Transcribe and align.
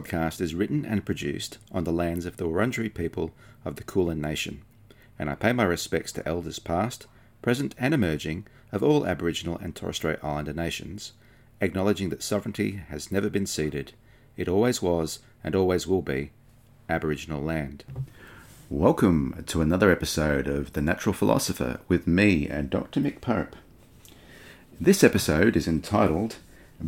Podcast 0.00 0.40
is 0.40 0.54
written 0.54 0.86
and 0.86 1.04
produced 1.04 1.58
on 1.72 1.84
the 1.84 1.92
lands 1.92 2.24
of 2.24 2.38
the 2.38 2.44
Wurundjeri 2.44 2.92
people 2.94 3.32
of 3.66 3.76
the 3.76 3.84
Kulin 3.84 4.20
Nation, 4.20 4.62
and 5.18 5.28
I 5.28 5.34
pay 5.34 5.52
my 5.52 5.64
respects 5.64 6.10
to 6.12 6.26
elders 6.26 6.58
past, 6.58 7.06
present, 7.42 7.74
and 7.78 7.92
emerging 7.92 8.46
of 8.72 8.82
all 8.82 9.06
Aboriginal 9.06 9.58
and 9.58 9.76
Torres 9.76 9.96
Strait 9.96 10.18
Islander 10.22 10.54
nations, 10.54 11.12
acknowledging 11.60 12.08
that 12.08 12.22
sovereignty 12.22 12.82
has 12.88 13.12
never 13.12 13.28
been 13.28 13.44
ceded, 13.44 13.92
it 14.38 14.48
always 14.48 14.80
was 14.80 15.18
and 15.44 15.54
always 15.54 15.86
will 15.86 16.02
be 16.02 16.30
Aboriginal 16.88 17.42
land. 17.42 17.84
Welcome 18.70 19.44
to 19.48 19.60
another 19.60 19.90
episode 19.90 20.48
of 20.48 20.72
The 20.72 20.80
Natural 20.80 21.12
Philosopher 21.12 21.80
with 21.88 22.06
me 22.06 22.48
and 22.48 22.70
Dr. 22.70 23.00
Mick 23.00 23.20
Pope. 23.20 23.54
This 24.80 25.04
episode 25.04 25.56
is 25.56 25.68
entitled 25.68 26.36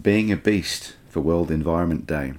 Being 0.00 0.32
a 0.32 0.36
Beast 0.36 0.94
for 1.10 1.20
World 1.20 1.50
Environment 1.50 2.06
Day. 2.06 2.34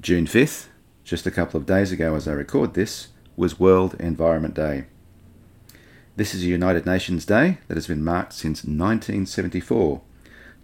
June 0.00 0.26
5th, 0.26 0.68
just 1.02 1.26
a 1.26 1.30
couple 1.30 1.58
of 1.58 1.66
days 1.66 1.90
ago 1.90 2.14
as 2.14 2.28
I 2.28 2.32
record 2.32 2.74
this, 2.74 3.08
was 3.36 3.58
World 3.58 3.96
Environment 3.98 4.54
Day. 4.54 4.84
This 6.14 6.34
is 6.34 6.44
a 6.44 6.46
United 6.46 6.86
Nations 6.86 7.26
Day 7.26 7.58
that 7.66 7.76
has 7.76 7.88
been 7.88 8.04
marked 8.04 8.32
since 8.32 8.62
1974 8.62 10.00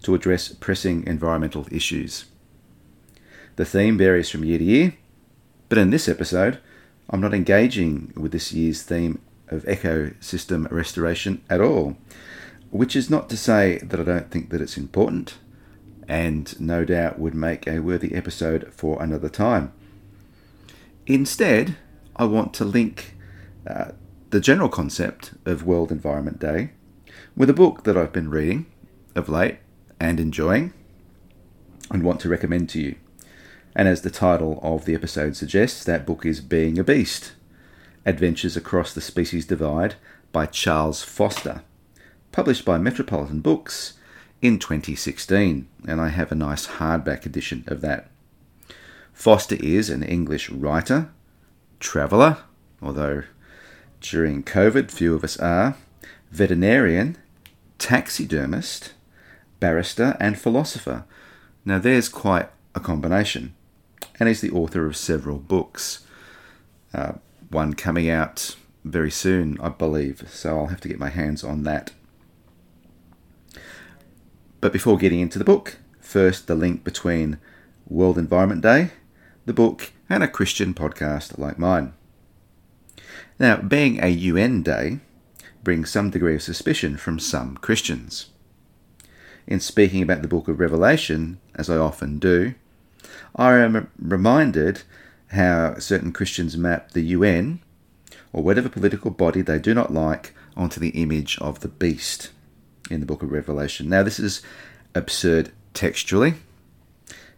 to 0.02 0.14
address 0.14 0.50
pressing 0.52 1.04
environmental 1.04 1.66
issues. 1.72 2.26
The 3.56 3.64
theme 3.64 3.98
varies 3.98 4.30
from 4.30 4.44
year 4.44 4.58
to 4.58 4.64
year, 4.64 4.94
but 5.68 5.78
in 5.78 5.90
this 5.90 6.08
episode, 6.08 6.60
I'm 7.10 7.20
not 7.20 7.34
engaging 7.34 8.12
with 8.16 8.30
this 8.30 8.52
year's 8.52 8.82
theme 8.82 9.20
of 9.48 9.64
ecosystem 9.64 10.70
restoration 10.70 11.42
at 11.50 11.60
all, 11.60 11.96
which 12.70 12.94
is 12.94 13.10
not 13.10 13.28
to 13.30 13.36
say 13.36 13.78
that 13.78 13.98
I 13.98 14.04
don't 14.04 14.30
think 14.30 14.50
that 14.50 14.60
it's 14.60 14.76
important 14.76 15.38
and 16.08 16.58
no 16.60 16.84
doubt 16.84 17.18
would 17.18 17.34
make 17.34 17.66
a 17.66 17.80
worthy 17.80 18.14
episode 18.14 18.72
for 18.72 19.02
another 19.02 19.28
time. 19.28 19.72
Instead, 21.06 21.76
I 22.16 22.24
want 22.24 22.54
to 22.54 22.64
link 22.64 23.16
uh, 23.66 23.92
the 24.30 24.40
general 24.40 24.68
concept 24.68 25.32
of 25.44 25.64
World 25.64 25.92
Environment 25.92 26.38
Day 26.38 26.70
with 27.36 27.50
a 27.50 27.54
book 27.54 27.84
that 27.84 27.96
I've 27.96 28.12
been 28.12 28.30
reading 28.30 28.66
of 29.14 29.28
late 29.28 29.58
and 30.00 30.18
enjoying 30.18 30.72
and 31.90 32.02
want 32.02 32.20
to 32.20 32.28
recommend 32.28 32.68
to 32.70 32.80
you. 32.80 32.96
And 33.76 33.88
as 33.88 34.02
the 34.02 34.10
title 34.10 34.60
of 34.62 34.84
the 34.84 34.94
episode 34.94 35.36
suggests, 35.36 35.84
that 35.84 36.06
book 36.06 36.24
is 36.24 36.40
Being 36.40 36.78
a 36.78 36.84
Beast 36.84 37.32
Adventures 38.06 38.56
Across 38.56 38.94
the 38.94 39.00
Species 39.00 39.46
Divide 39.46 39.96
by 40.32 40.46
Charles 40.46 41.02
Foster, 41.02 41.62
published 42.32 42.64
by 42.64 42.78
Metropolitan 42.78 43.40
Books 43.40 43.94
in 44.44 44.58
2016, 44.58 45.66
and 45.88 46.00
I 46.02 46.08
have 46.08 46.30
a 46.30 46.34
nice 46.34 46.66
hardback 46.66 47.24
edition 47.24 47.64
of 47.66 47.80
that. 47.80 48.10
Foster 49.14 49.54
is 49.54 49.88
an 49.88 50.02
English 50.02 50.50
writer, 50.50 51.08
traveller, 51.80 52.36
although 52.82 53.22
during 54.02 54.42
COVID 54.42 54.90
few 54.90 55.14
of 55.14 55.24
us 55.24 55.38
are, 55.38 55.76
veterinarian, 56.30 57.16
taxidermist, 57.78 58.92
barrister, 59.60 60.14
and 60.20 60.38
philosopher. 60.38 61.06
Now 61.64 61.78
there's 61.78 62.10
quite 62.10 62.50
a 62.74 62.80
combination, 62.80 63.54
and 64.20 64.28
he's 64.28 64.42
the 64.42 64.50
author 64.50 64.84
of 64.84 64.94
several 64.94 65.38
books. 65.38 66.04
Uh, 66.92 67.14
one 67.48 67.72
coming 67.72 68.10
out 68.10 68.56
very 68.84 69.10
soon, 69.10 69.58
I 69.58 69.70
believe, 69.70 70.28
so 70.30 70.58
I'll 70.58 70.66
have 70.66 70.82
to 70.82 70.88
get 70.88 70.98
my 70.98 71.08
hands 71.08 71.42
on 71.42 71.62
that. 71.62 71.92
But 74.64 74.72
before 74.72 74.96
getting 74.96 75.20
into 75.20 75.38
the 75.38 75.44
book, 75.44 75.76
first 76.00 76.46
the 76.46 76.54
link 76.54 76.84
between 76.84 77.36
World 77.86 78.16
Environment 78.16 78.62
Day, 78.62 78.92
the 79.44 79.52
book, 79.52 79.92
and 80.08 80.22
a 80.22 80.26
Christian 80.26 80.72
podcast 80.72 81.38
like 81.38 81.58
mine. 81.58 81.92
Now, 83.38 83.58
being 83.58 84.02
a 84.02 84.08
UN 84.08 84.62
day 84.62 85.00
brings 85.62 85.90
some 85.90 86.08
degree 86.08 86.36
of 86.36 86.42
suspicion 86.42 86.96
from 86.96 87.18
some 87.18 87.58
Christians. 87.58 88.30
In 89.46 89.60
speaking 89.60 90.02
about 90.02 90.22
the 90.22 90.28
book 90.28 90.48
of 90.48 90.58
Revelation, 90.58 91.40
as 91.54 91.68
I 91.68 91.76
often 91.76 92.18
do, 92.18 92.54
I 93.36 93.58
am 93.58 93.90
reminded 93.98 94.80
how 95.32 95.78
certain 95.78 96.10
Christians 96.10 96.56
map 96.56 96.92
the 96.92 97.02
UN, 97.02 97.60
or 98.32 98.42
whatever 98.42 98.70
political 98.70 99.10
body 99.10 99.42
they 99.42 99.58
do 99.58 99.74
not 99.74 99.92
like, 99.92 100.34
onto 100.56 100.80
the 100.80 101.02
image 101.02 101.36
of 101.38 101.60
the 101.60 101.68
beast 101.68 102.30
in 102.90 103.00
the 103.00 103.06
book 103.06 103.22
of 103.22 103.32
Revelation. 103.32 103.88
Now, 103.88 104.02
this 104.02 104.18
is 104.18 104.42
absurd 104.94 105.52
textually. 105.72 106.34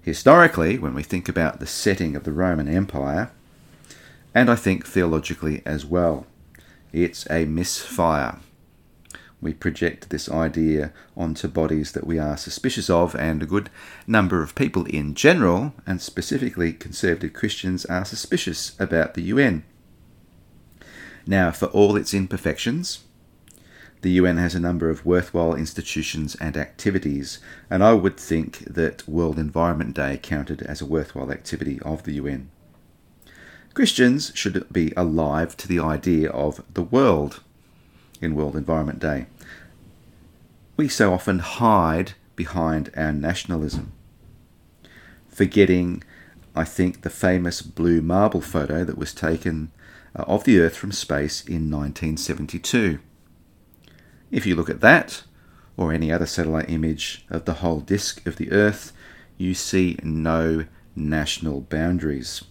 Historically, 0.03 0.79
when 0.79 0.95
we 0.95 1.03
think 1.03 1.29
about 1.29 1.59
the 1.59 1.67
setting 1.67 2.15
of 2.15 2.25
the 2.25 2.33
Roman 2.33 2.69
Empire, 2.69 3.31
and 4.35 4.51
I 4.51 4.55
think 4.55 4.87
theologically 4.87 5.63
as 5.65 5.85
well, 5.85 6.27
it's 6.93 7.29
a 7.31 7.45
misfire. 7.45 8.39
We 9.41 9.53
project 9.53 10.11
this 10.11 10.31
idea 10.31 10.93
onto 11.17 11.49
bodies 11.49 11.93
that 11.93 12.07
we 12.07 12.19
are 12.19 12.37
suspicious 12.37 12.89
of, 12.89 13.15
and 13.15 13.43
a 13.43 13.47
good 13.47 13.71
number 14.07 14.43
of 14.43 14.55
people 14.55 14.85
in 14.87 15.15
general, 15.15 15.75
and 15.87 16.01
specifically 16.01 16.73
conservative 16.73 17.33
Christians, 17.33 17.85
are 17.87 18.05
suspicious 18.05 18.79
about 18.81 19.15
the 19.15 19.23
UN. 19.23 19.65
Now, 21.27 21.51
for 21.51 21.67
all 21.67 21.97
its 21.97 22.15
imperfections, 22.15 23.05
the 24.03 24.11
UN 24.13 24.37
has 24.37 24.55
a 24.55 24.61
number 24.61 24.91
of 24.91 25.07
worthwhile 25.07 25.55
institutions 25.55 26.37
and 26.37 26.57
activities, 26.57 27.39
and 27.71 27.83
I 27.83 27.95
would 27.95 28.17
think 28.17 28.59
that 28.61 29.09
World 29.09 29.39
Environment 29.39 29.95
Day 29.95 30.19
counted 30.23 30.63
as 30.63 30.81
a 30.81 30.87
worthwhile 30.87 31.33
activity 31.33 31.81
of 31.81 32.05
the 32.05 32.15
UN. 32.15 32.51
Christians 33.75 34.33
should 34.35 34.67
be 34.73 34.93
alive 34.97 35.57
to 35.59 35.69
the 35.69 35.81
idea 35.81 36.31
of 36.31 36.63
the 36.73 36.83
world 36.83 37.43
in 38.21 38.35
World 38.35 38.57
Environment 38.57 38.99
Day. 38.99 39.27
We 40.77 40.89
so 40.89 41.13
often 41.13 41.41
hide 41.41 42.13
behind 42.37 42.91
our 42.97 43.13
nationalism, 43.13 43.93
forgetting, 45.29 46.03
I 46.55 46.65
think, 46.65 47.03
the 47.03 47.11
famous 47.11 47.63
blue 47.63 48.01
marble 48.03 48.41
photo 48.41 48.85
that 48.85 48.99
was 48.99 49.15
taken 49.15 49.71
uh, 50.15 50.23
of 50.23 50.45
the 50.45 50.61
Earth 50.61 50.77
from 50.77 50.93
space 50.93 51.41
in 51.41 51.71
1972. 51.71 52.99
If 54.31 54.47
you 54.47 54.57
look 54.57 54.71
at 54.71 54.81
that, 54.81 55.23
or 55.77 55.93
any 55.93 56.11
other 56.11 56.27
satellite 56.27 56.71
image 56.71 57.25
of 57.31 57.45
the 57.45 57.55
whole 57.55 57.81
disk 57.81 58.27
of 58.27 58.37
the 58.37 58.51
Earth, 58.51 58.93
you 59.37 59.55
see 59.55 59.99
no 60.03 60.65
national 60.95 61.61
boundaries. 61.63 62.43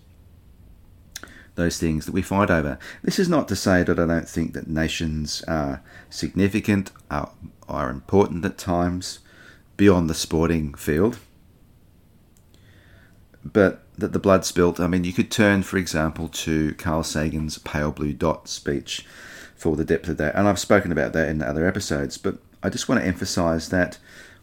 Those 1.55 1.79
things 1.79 2.05
that 2.05 2.11
we 2.11 2.21
fight 2.21 2.51
over. 2.51 2.77
This 3.01 3.17
is 3.17 3.29
not 3.29 3.47
to 3.47 3.55
say 3.55 3.81
that 3.83 3.99
I 3.99 4.05
don't 4.05 4.29
think 4.29 4.53
that 4.53 4.67
nations 4.67 5.41
are 5.47 5.81
significant, 6.09 6.91
are, 7.09 7.31
are 7.67 7.89
important 7.89 8.45
at 8.45 8.57
times, 8.57 9.19
beyond 9.77 10.09
the 10.09 10.13
sporting 10.13 10.73
field. 10.73 11.17
But 13.43 13.83
that 13.97 14.11
the 14.11 14.19
blood 14.19 14.43
spilt, 14.43 14.79
I 14.79 14.87
mean, 14.87 15.03
you 15.03 15.13
could 15.13 15.31
turn, 15.31 15.63
for 15.63 15.77
example, 15.77 16.27
to 16.29 16.73
Carl 16.75 17.03
Sagan's 17.03 17.57
Pale 17.57 17.91
Blue 17.91 18.13
Dot 18.13 18.47
speech 18.47 19.05
for 19.55 19.75
the 19.75 19.85
depth 19.85 20.09
of 20.09 20.17
that. 20.17 20.35
And 20.35 20.47
I've 20.47 20.59
spoken 20.59 20.91
about 20.91 21.13
that 21.13 21.29
in 21.29 21.41
other 21.41 21.67
episodes, 21.67 22.17
but 22.17 22.37
I 22.61 22.69
just 22.69 22.89
want 22.89 23.01
to 23.01 23.07
emphasize 23.07 23.69
that 23.69 23.97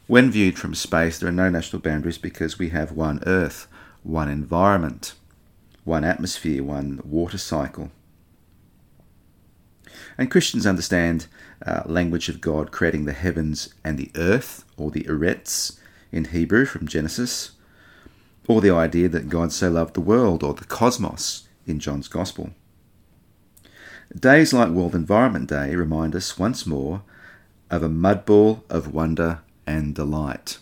when 0.07 0.31
viewed 0.31 0.59
from 0.59 0.75
space, 0.75 1.19
there 1.19 1.29
are 1.29 1.33
no 1.33 1.51
national 1.51 1.83
boundaries 1.83 2.19
because 2.19 2.59
we 2.59 2.71
have 2.71 2.93
one 2.93 3.23
Earth, 3.27 3.69
one 4.03 4.29
environment, 4.29 5.15
one 5.85 6.05
atmosphere, 6.05 6.63
one 6.63 7.01
water 7.05 7.39
cycle. 7.39 7.91
And 10.19 10.31
Christians 10.31 10.67
understand 10.67 11.27
uh, 11.65 11.83
language 11.87 12.29
of 12.29 12.41
God 12.41 12.73
creating 12.73 13.05
the 13.05 13.13
heavens 13.13 13.75
and 13.85 13.99
the 13.99 14.11
earth, 14.15 14.65
or 14.77 14.91
the 14.91 15.05
eretz 15.05 15.79
in 16.11 16.27
Hebrew 16.27 16.67
from 16.67 16.87
Genesis, 16.87 17.53
or 18.47 18.61
the 18.61 18.71
idea 18.71 19.09
that 19.09 19.29
God 19.29 19.53
so 19.53 19.71
loved 19.71 19.95
the 19.95 20.01
world, 20.01 20.43
or 20.43 20.55
the 20.55 20.65
cosmos 20.65 21.49
in 21.67 21.79
John's 21.79 22.09
Gospel. 22.09 22.51
Days 24.19 24.53
like 24.53 24.69
World 24.69 24.95
Environment 24.95 25.49
Day 25.49 25.75
remind 25.75 26.15
us 26.15 26.39
once 26.39 26.67
more 26.67 27.03
of 27.71 27.83
a 27.83 27.89
mud 27.89 28.27
ball 28.27 28.63
of 28.69 28.93
wonder 28.93 29.41
and 29.67 29.95
delight. 29.95 30.59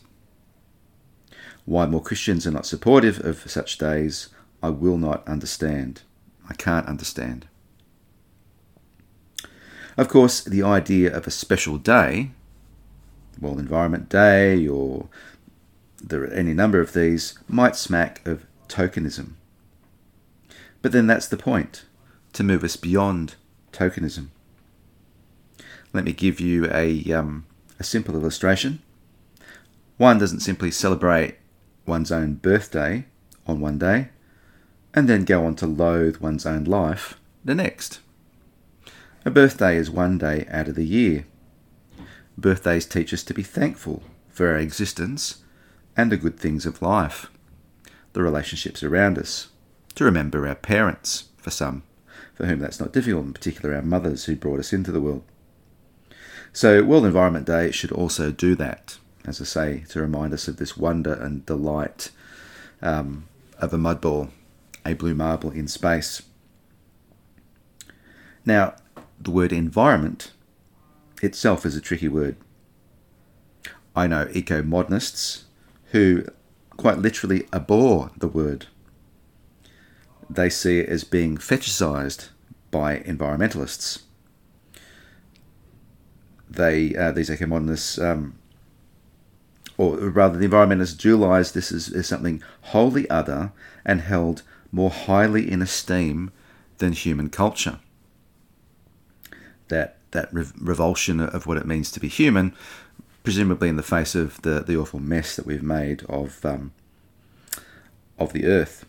Why 1.65 1.87
more 1.87 2.03
Christians 2.03 2.47
are 2.47 2.53
not 2.53 2.65
supportive 2.65 3.19
of 3.25 3.51
such 3.51 3.77
days, 3.77 4.29
I 4.63 4.71
will 4.71 4.99
not 4.99 5.27
understand. 5.27 6.03
I 6.49 6.55
can't 6.55 6.87
understand. 6.87 7.49
Of 9.97 10.09
course, 10.09 10.43
the 10.43 10.63
idea 10.63 11.13
of 11.13 11.27
a 11.27 11.33
special 11.33 11.77
day, 11.77 12.31
World 13.41 13.59
Environment 13.59 14.09
Day, 14.09 14.69
or 14.69 15.09
there 16.01 16.23
are 16.23 16.33
any 16.33 16.55
number 16.55 16.81
of 16.81 16.93
these, 16.93 17.37
might 17.49 17.75
smack 17.75 18.25
of 18.27 18.47
tokenism. 18.69 19.33
But 20.83 20.93
then 20.93 21.09
that's 21.09 21.27
the 21.27 21.37
point 21.37 21.85
to 22.33 22.45
move 22.45 22.65
us 22.65 22.77
beyond 22.77 23.35
tokenism. 23.73 24.29
Let 25.93 26.05
me 26.05 26.13
give 26.13 26.41
you 26.41 26.71
a, 26.71 27.13
um, 27.13 27.47
a 27.79 27.85
simple 27.85 28.15
illustration. 28.15 28.81
One 29.97 30.19
doesn't 30.19 30.41
simply 30.41 30.71
celebrate 30.71 31.37
one's 31.87 32.13
own 32.13 32.35
birthday 32.35 33.07
on 33.47 33.61
one 33.61 33.79
day 33.79 34.11
and 34.95 35.09
then 35.09 35.25
go 35.25 35.45
on 35.45 35.57
to 35.57 35.67
loathe 35.67 36.19
one's 36.19 36.47
own 36.47 36.65
life 36.65 37.19
the 37.45 37.55
next. 37.55 38.01
A 39.25 39.31
birthday 39.31 39.77
is 39.77 39.91
one 39.91 40.19
day 40.19 40.47
out 40.51 40.69
of 40.69 40.75
the 40.75 40.87
year. 40.87 41.27
Birthdays 42.39 42.87
teach 42.87 43.13
us 43.13 43.23
to 43.25 43.35
be 43.35 43.43
thankful 43.43 44.03
for 44.29 44.49
our 44.49 44.57
existence 44.57 45.43
and 45.97 46.11
the 46.11 46.17
good 46.17 46.39
things 46.39 46.65
of 46.65 46.81
life, 46.81 47.31
the 48.13 48.23
relationships 48.23 48.83
around 48.83 49.19
us, 49.19 49.49
to 49.95 50.05
remember 50.05 50.47
our 50.47 50.55
parents, 50.55 51.25
for 51.37 51.51
some, 51.51 51.83
for 52.41 52.47
whom 52.47 52.61
that's 52.61 52.81
not 52.81 52.95
difficult, 52.95 53.27
in 53.27 53.35
particular 53.35 53.75
our 53.75 53.83
mothers 53.83 54.25
who 54.25 54.35
brought 54.35 54.61
us 54.61 54.73
into 54.73 54.91
the 54.91 55.01
world. 55.01 55.23
So, 56.55 56.83
World 56.83 57.05
Environment 57.05 57.47
Day 57.47 57.71
should 57.71 57.93
also 57.93 58.33
do 58.33 58.55
that, 58.55 58.97
as 59.27 59.43
I 59.43 59.45
say, 59.45 59.85
to 59.91 60.01
remind 60.01 60.33
us 60.33 60.49
of 60.49 60.57
this 60.57 60.75
wonder 60.75 61.13
and 61.13 61.45
delight 61.45 62.11
um, 62.81 63.29
of 63.59 63.75
a 63.75 63.79
mud 63.79 64.01
ball, 64.01 64.31
a 64.87 64.95
blue 64.95 65.15
marble 65.15 65.51
in 65.51 65.69
space. 65.69 66.23
Now, 68.47 68.75
the 69.21 69.31
word 69.31 69.53
environment 69.53 70.33
itself 71.21 71.67
is 71.67 71.77
a 71.77 71.81
tricky 71.81 72.09
word. 72.09 72.37
I 73.95 74.07
know 74.07 74.31
eco 74.33 74.63
modernists 74.63 75.45
who 75.91 76.25
quite 76.79 76.97
literally 76.97 77.47
abhor 77.53 78.13
the 78.17 78.29
word. 78.29 78.65
They 80.31 80.49
see 80.49 80.79
it 80.79 80.89
as 80.89 81.03
being 81.03 81.37
fetishized 81.37 82.29
by 82.71 83.01
environmentalists. 83.01 84.03
They, 86.49 86.95
uh, 86.97 87.13
these 87.13 87.31
eco 87.31 87.47
modernists, 87.47 87.99
um, 87.99 88.39
or 89.77 89.97
rather, 89.97 90.39
the 90.39 90.49
environmentalists 90.49 90.97
dualize 90.97 91.53
this 91.53 91.73
as, 91.73 91.93
as 91.93 92.07
something 92.07 92.43
wholly 92.63 93.09
other 93.11 93.53
and 93.85 94.03
held 94.03 94.43
more 94.71 94.91
highly 94.91 95.51
in 95.51 95.63
esteem 95.63 96.31
than 96.79 96.93
human 96.93 97.29
culture 97.29 97.81
that 99.71 99.97
that 100.11 100.29
revulsion 100.33 101.21
of 101.21 101.47
what 101.47 101.57
it 101.57 101.67
means 101.67 101.91
to 101.93 102.01
be 102.01 102.09
human, 102.09 102.53
presumably 103.23 103.69
in 103.69 103.77
the 103.77 103.83
face 103.83 104.15
of 104.15 104.43
the, 104.43 104.61
the 104.61 104.77
awful 104.77 105.01
mess 105.01 105.37
that 105.37 105.47
we've 105.47 105.63
made 105.63 106.03
of 106.05 106.45
um, 106.45 106.73
of 108.19 108.33
the 108.33 108.45
earth. 108.45 108.85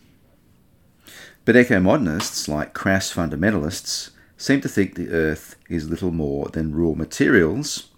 But 1.44 1.56
eco-modernists, 1.56 2.48
like 2.48 2.72
crass 2.72 3.12
fundamentalists, 3.12 4.10
seem 4.36 4.60
to 4.60 4.68
think 4.68 4.94
the 4.94 5.10
earth 5.10 5.56
is 5.68 5.90
little 5.90 6.12
more 6.12 6.46
than 6.46 6.74
raw 6.74 6.94
materials, 6.94 7.88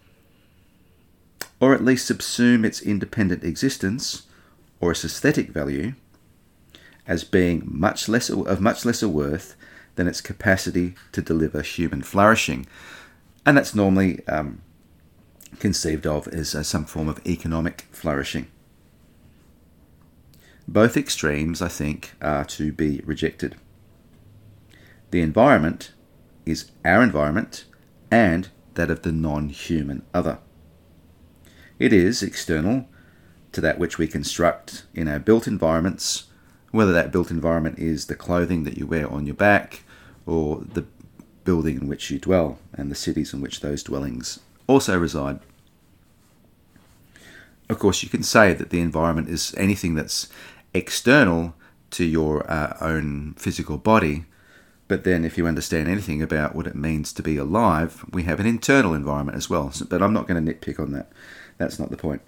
or 1.61 1.75
at 1.75 1.85
least 1.85 2.11
subsume 2.11 2.65
its 2.65 2.81
independent 2.81 3.45
existence 3.45 4.23
or 4.81 4.93
its 4.93 5.05
aesthetic 5.05 5.51
value 5.51 5.95
as 7.07 7.25
being 7.25 7.63
much 7.67 8.09
less 8.09 8.31
of 8.31 8.61
much 8.61 8.85
lesser 8.85 9.09
worth 9.09 9.57
than 9.97 10.09
its 10.09 10.21
capacity 10.21 10.95
to 11.13 11.23
deliver 11.23 11.63
human 11.63 12.03
flourishing. 12.03 12.67
And 13.47 13.57
that's 13.57 13.75
normally 13.75 14.27
um, 14.27 14.63
conceived 15.59 16.07
of 16.07 16.27
as 16.29 16.55
uh, 16.55 16.63
some 16.63 16.87
form 16.87 17.09
of 17.09 17.25
economic 17.27 17.87
flourishing. 17.93 18.47
Both 20.67 20.97
extremes, 20.97 21.61
I 21.61 21.69
think, 21.69 22.15
are 22.23 22.45
to 22.47 22.73
be 22.73 23.03
rejected. 23.05 23.57
The 25.11 25.21
environment 25.21 25.93
is 26.47 26.71
our 26.85 27.03
environment 27.03 27.65
and 28.11 28.49
that 28.75 28.91
of 28.91 29.03
the 29.03 29.13
non 29.13 29.51
human 29.51 30.03
other. 30.13 30.39
It 31.79 31.93
is 31.93 32.23
external 32.23 32.89
to 33.53 33.61
that 33.61 33.79
which 33.79 33.99
we 33.99 34.07
construct 34.07 34.85
in 34.95 35.07
our 35.07 35.19
built 35.19 35.47
environments, 35.47 36.25
whether 36.71 36.93
that 36.93 37.13
built 37.13 37.31
environment 37.31 37.79
is 37.79 38.07
the 38.07 38.15
clothing 38.15 38.65
that 38.65 38.77
you 38.79 38.87
wear 38.87 39.09
on 39.09 39.27
your 39.27 39.35
back, 39.35 39.85
or 40.27 40.65
the 40.73 40.85
building 41.45 41.77
in 41.77 41.87
which 41.87 42.11
you 42.11 42.19
dwell 42.19 42.59
and 42.73 42.91
the 42.91 42.97
cities 42.97 43.33
in 43.33 43.41
which 43.41 43.61
those 43.61 43.83
dwellings 43.83 44.41
also 44.67 44.99
reside. 44.99 45.41
Of 47.69 47.79
course, 47.79 48.03
you 48.03 48.09
can 48.09 48.23
say 48.23 48.53
that 48.53 48.71
the 48.71 48.81
environment 48.81 49.29
is 49.29 49.55
anything 49.57 49.95
that's 49.95 50.29
external 50.75 51.55
to 51.93 52.05
your 52.05 52.51
uh, 52.51 52.77
own 52.81 53.35
physical 53.35 53.79
body, 53.79 54.25
but 54.89 55.05
then 55.05 55.25
if 55.25 55.39
you 55.39 55.47
understand 55.47 55.89
anything 55.89 56.21
about 56.21 56.55
what 56.55 56.67
it 56.67 56.75
means 56.75 57.13
to 57.13 57.23
be 57.23 57.37
alive, 57.37 58.05
we 58.11 58.25
have 58.25 58.41
an 58.41 58.47
internal 58.47 58.95
environment 58.95 59.37
as 59.37 59.49
well. 59.49 59.71
So, 59.71 59.87
but 59.87 60.03
I'm 60.03 60.13
not 60.13 60.27
going 60.27 60.45
to 60.45 60.53
nitpick 60.53 60.81
on 60.81 60.93
that. 60.93 61.11
That's 61.57 61.79
not 61.79 61.91
the 61.91 61.97
point. 61.97 62.23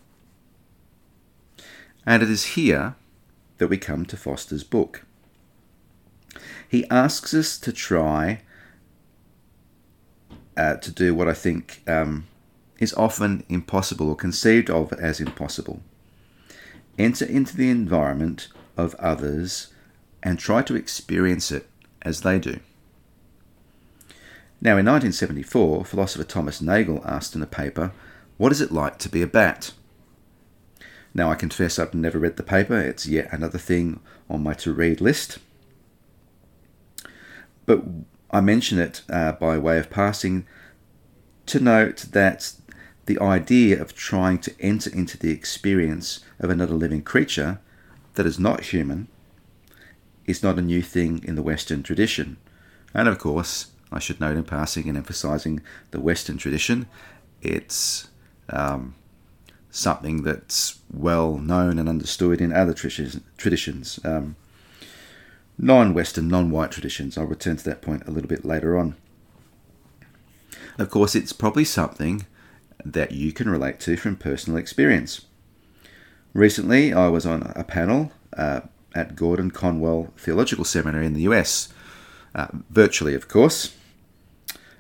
And 2.07 2.23
it 2.23 2.31
is 2.31 2.45
here 2.55 2.95
that 3.59 3.69
we 3.69 3.77
come 3.77 4.07
to 4.07 4.17
Foster's 4.17 4.63
book 4.63 5.05
he 6.69 6.89
asks 6.91 7.35
us 7.35 7.59
to 7.59 7.73
try 7.73 8.43
uh, 10.57 10.77
to 10.77 10.91
do 10.91 11.15
what 11.15 11.29
I 11.29 11.35
think 11.35 11.83
um, 11.87 12.27
is 12.79 12.95
often 12.95 13.45
impossible 13.49 14.09
or 14.09 14.17
conceived 14.17 14.71
of 14.71 14.93
as 14.95 15.21
impossible. 15.21 15.81
Enter 16.99 17.25
into 17.25 17.57
the 17.57 17.71
environment 17.71 18.49
of 18.77 18.95
others 18.97 19.69
and 20.23 20.39
try 20.39 20.63
to 20.63 20.75
experience 20.75 21.53
it 21.53 21.69
as 22.03 22.23
they 22.23 22.39
do. 22.39 22.61
Now, 24.61 24.73
in 24.73 24.87
1974, 24.87 25.85
philosopher 25.85 26.25
Thomas 26.25 26.63
Nagel 26.63 27.03
asked 27.05 27.35
in 27.35 27.43
a 27.43 27.47
paper, 27.47 27.93
What 28.39 28.53
is 28.53 28.61
it 28.61 28.73
like 28.73 28.99
to 28.99 29.09
be 29.09 29.23
a 29.23 29.27
bat? 29.27 29.73
Now, 31.13 31.31
I 31.31 31.35
confess 31.35 31.79
I've 31.79 31.95
never 31.95 32.19
read 32.19 32.37
the 32.37 32.43
paper, 32.43 32.79
it's 32.79 33.07
yet 33.07 33.29
another 33.33 33.59
thing 33.59 34.01
on 34.29 34.43
my 34.43 34.55
to 34.55 34.73
read 34.73 35.01
list. 35.01 35.39
But 37.67 37.83
I 38.31 38.41
mention 38.41 38.79
it 38.79 39.03
uh, 39.09 39.33
by 39.33 39.59
way 39.59 39.79
of 39.79 39.91
passing 39.91 40.47
to 41.47 41.61
note 41.61 42.07
that 42.13 42.53
the 43.07 43.21
idea 43.21 43.81
of 43.81 43.95
trying 43.95 44.39
to 44.39 44.55
enter 44.61 44.91
into 44.91 45.17
the 45.17 45.31
experience 45.31 46.21
of 46.39 46.51
another 46.51 46.75
living 46.75 47.03
creature 47.03 47.61
that 48.15 48.27
is 48.27 48.39
not 48.39 48.65
human 48.65 49.09
is 50.27 50.43
not 50.43 50.59
a 50.59 50.63
new 50.63 50.83
thing 50.83 51.23
in 51.25 51.37
the 51.37 51.43
Western 51.43 51.83
tradition. 51.83 52.37
And 52.93 53.09
of 53.09 53.19
course, 53.19 53.71
I 53.93 54.01
should 54.01 54.21
note 54.21 54.37
in 54.37 54.45
passing 54.45 54.89
and 54.89 54.99
emphasizing 54.99 55.61
the 55.93 56.01
Western 56.01 56.37
tradition, 56.37 56.87
it's 57.41 58.09
um, 58.51 58.97
something 59.71 60.23
that's 60.23 60.81
well 60.93 61.39
known 61.39 61.79
and 61.79 61.89
understood 61.89 62.41
in 62.41 62.53
other 62.53 62.75
traditions. 62.75 64.01
Um, 64.05 64.35
non 65.59 65.95
Western, 65.95 66.27
non 66.27 66.51
white 66.51 66.73
traditions. 66.73 67.17
I'll 67.17 67.27
return 67.27 67.57
to 67.57 67.65
that 67.65 67.83
point 67.83 68.07
a 68.07 68.11
little 68.11 68.29
bit 68.29 68.45
later 68.45 68.77
on. 68.77 68.97
Of 70.79 70.91
course, 70.91 71.15
it's 71.15 71.33
probably 71.33 71.65
something 71.65 72.27
that 72.93 73.13
you 73.13 73.33
can 73.33 73.49
relate 73.49 73.81
to 73.81 73.97
from 73.97 74.17
personal 74.17 74.59
experience. 74.59 75.27
Recently, 76.33 76.93
I 76.93 77.09
was 77.09 77.27
on 77.27 77.53
a 77.57 77.65
panel 77.65 78.13
uh, 78.37 78.61
at 78.95 79.17
Gordon 79.17 79.51
Conwell 79.51 80.13
Theological 80.17 80.65
Seminary 80.65 81.07
in 81.07 81.15
the 81.15 81.23
US, 81.23 81.73
uh, 82.35 82.49
virtually, 82.71 83.15
of 83.15 83.29
course, 83.29 83.75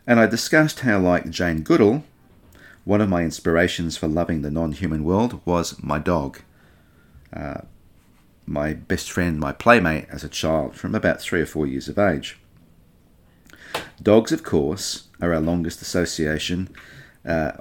and 0.06 0.20
I 0.20 0.26
discussed 0.26 0.80
how, 0.80 0.98
like 1.00 1.30
Jane 1.30 1.62
Goodall, 1.62 2.04
one 2.84 3.00
of 3.00 3.08
my 3.08 3.22
inspirations 3.22 3.96
for 3.96 4.06
loving 4.06 4.42
the 4.42 4.50
non 4.50 4.72
human 4.72 5.02
world 5.02 5.40
was 5.44 5.82
my 5.82 5.98
dog. 5.98 6.40
Uh, 7.32 7.62
my 8.46 8.72
best 8.72 9.10
friend, 9.10 9.40
my 9.40 9.50
playmate 9.50 10.06
as 10.08 10.22
a 10.22 10.28
child 10.28 10.76
from 10.76 10.94
about 10.94 11.20
three 11.20 11.40
or 11.40 11.46
four 11.46 11.66
years 11.66 11.88
of 11.88 11.98
age. 11.98 12.38
Dogs, 14.00 14.30
of 14.30 14.44
course, 14.44 15.08
are 15.20 15.34
our 15.34 15.40
longest 15.40 15.82
association. 15.82 16.68
Uh, 17.26 17.52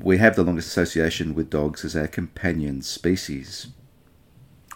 we 0.00 0.18
have 0.18 0.36
the 0.36 0.42
longest 0.42 0.68
association 0.68 1.34
with 1.34 1.50
dogs 1.50 1.84
as 1.84 1.94
our 1.94 2.06
companion 2.06 2.82
species. 2.82 3.68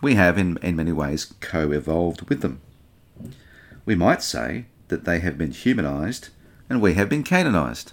We 0.01 0.15
have, 0.15 0.39
in, 0.39 0.59
in 0.59 0.77
many 0.77 0.93
ways, 0.93 1.33
co 1.41 1.73
evolved 1.73 2.29
with 2.29 2.41
them. 2.41 2.61
We 3.85 3.95
might 3.95 4.23
say 4.23 4.67
that 4.89 5.05
they 5.05 5.21
have 5.21 5.39
been 5.39 5.51
humanized 5.51 6.29
and 6.69 6.81
we 6.81 6.95
have 6.95 7.09
been 7.09 7.23
canonized. 7.23 7.93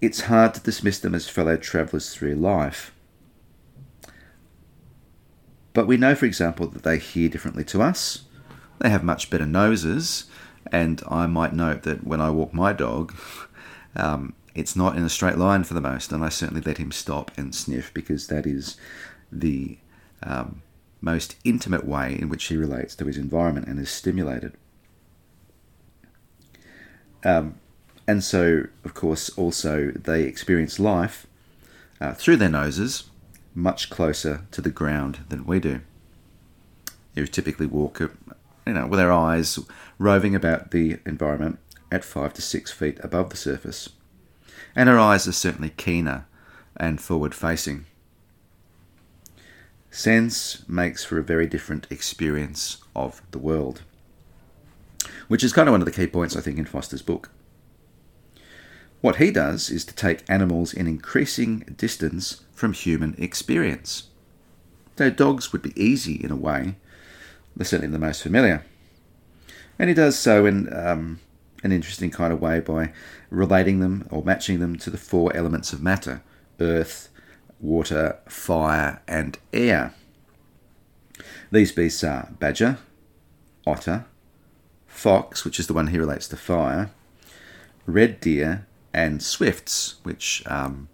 It's 0.00 0.22
hard 0.22 0.54
to 0.54 0.60
dismiss 0.60 0.98
them 0.98 1.14
as 1.14 1.28
fellow 1.28 1.56
travellers 1.56 2.14
through 2.14 2.34
life 2.34 2.92
But 5.78 5.86
we 5.86 5.96
know, 5.96 6.16
for 6.16 6.26
example, 6.26 6.66
that 6.66 6.82
they 6.82 6.98
hear 6.98 7.28
differently 7.28 7.62
to 7.66 7.82
us. 7.82 8.24
They 8.80 8.88
have 8.90 9.04
much 9.04 9.30
better 9.30 9.46
noses, 9.46 10.24
and 10.72 11.00
I 11.08 11.28
might 11.28 11.52
note 11.52 11.82
that 11.82 12.04
when 12.04 12.20
I 12.20 12.30
walk 12.30 12.52
my 12.52 12.72
dog, 12.72 13.14
um, 13.94 14.34
it's 14.58 14.76
not 14.76 14.96
in 14.96 15.04
a 15.04 15.08
straight 15.08 15.38
line 15.38 15.64
for 15.64 15.74
the 15.74 15.80
most, 15.80 16.12
and 16.12 16.24
I 16.24 16.28
certainly 16.28 16.62
let 16.62 16.78
him 16.78 16.90
stop 16.90 17.30
and 17.36 17.54
sniff 17.54 17.94
because 17.94 18.26
that 18.26 18.46
is 18.46 18.76
the 19.30 19.78
um, 20.22 20.62
most 21.00 21.36
intimate 21.44 21.86
way 21.86 22.18
in 22.20 22.28
which 22.28 22.44
he 22.46 22.56
relates 22.56 22.96
to 22.96 23.04
his 23.04 23.16
environment 23.16 23.68
and 23.68 23.78
is 23.78 23.90
stimulated. 23.90 24.54
Um, 27.24 27.60
and 28.06 28.24
so, 28.24 28.64
of 28.84 28.94
course, 28.94 29.28
also 29.30 29.92
they 29.92 30.22
experience 30.22 30.80
life 30.80 31.26
uh, 32.00 32.14
through 32.14 32.36
their 32.36 32.48
noses 32.48 33.04
much 33.54 33.90
closer 33.90 34.46
to 34.50 34.60
the 34.60 34.70
ground 34.70 35.20
than 35.28 35.46
we 35.46 35.60
do. 35.60 35.80
You 37.14 37.26
typically 37.26 37.66
walk, 37.66 38.00
you 38.00 38.72
know, 38.72 38.86
with 38.86 39.00
our 39.00 39.12
eyes 39.12 39.58
roving 39.98 40.34
about 40.34 40.70
the 40.70 40.98
environment 41.04 41.58
at 41.90 42.04
five 42.04 42.34
to 42.34 42.42
six 42.42 42.70
feet 42.70 42.98
above 43.02 43.30
the 43.30 43.36
surface. 43.36 43.88
And 44.74 44.88
her 44.88 44.98
eyes 44.98 45.26
are 45.26 45.32
certainly 45.32 45.70
keener 45.70 46.26
and 46.76 47.00
forward 47.00 47.34
facing. 47.34 47.86
Sense 49.90 50.68
makes 50.68 51.04
for 51.04 51.18
a 51.18 51.24
very 51.24 51.46
different 51.46 51.86
experience 51.90 52.78
of 52.94 53.22
the 53.30 53.38
world, 53.38 53.82
which 55.28 55.42
is 55.42 55.52
kind 55.52 55.68
of 55.68 55.72
one 55.72 55.80
of 55.80 55.86
the 55.86 55.92
key 55.92 56.06
points, 56.06 56.36
I 56.36 56.40
think, 56.40 56.58
in 56.58 56.66
Foster's 56.66 57.02
book. 57.02 57.30
What 59.00 59.16
he 59.16 59.30
does 59.30 59.70
is 59.70 59.84
to 59.86 59.94
take 59.94 60.28
animals 60.28 60.74
in 60.74 60.86
increasing 60.86 61.60
distance 61.76 62.42
from 62.52 62.72
human 62.72 63.14
experience. 63.16 64.08
Though 64.96 65.10
dogs 65.10 65.52
would 65.52 65.62
be 65.62 65.80
easy 65.80 66.16
in 66.16 66.30
a 66.30 66.36
way, 66.36 66.76
they're 67.56 67.64
certainly 67.64 67.92
the 67.92 67.98
most 67.98 68.22
familiar. 68.22 68.64
And 69.78 69.88
he 69.88 69.94
does 69.94 70.18
so 70.18 70.44
in 70.46 70.72
um, 70.72 71.20
an 71.62 71.72
interesting 71.72 72.10
kind 72.10 72.32
of 72.32 72.40
way 72.40 72.60
by 72.60 72.92
relating 73.30 73.80
them 73.80 74.06
or 74.10 74.22
matching 74.22 74.60
them 74.60 74.76
to 74.78 74.90
the 74.90 74.98
four 74.98 75.34
elements 75.36 75.72
of 75.72 75.82
matter 75.82 76.22
earth, 76.60 77.08
water, 77.60 78.18
fire, 78.26 79.00
and 79.06 79.38
air. 79.52 79.94
These 81.52 81.72
beasts 81.72 82.02
are 82.02 82.30
badger, 82.38 82.78
otter, 83.66 84.06
fox, 84.86 85.44
which 85.44 85.60
is 85.60 85.66
the 85.66 85.72
one 85.74 85.88
he 85.88 85.98
relates 85.98 86.26
to 86.28 86.36
fire, 86.36 86.90
red 87.86 88.20
deer, 88.20 88.66
and 88.92 89.22
swifts, 89.22 89.96
which 90.02 90.42
um, 90.46 90.88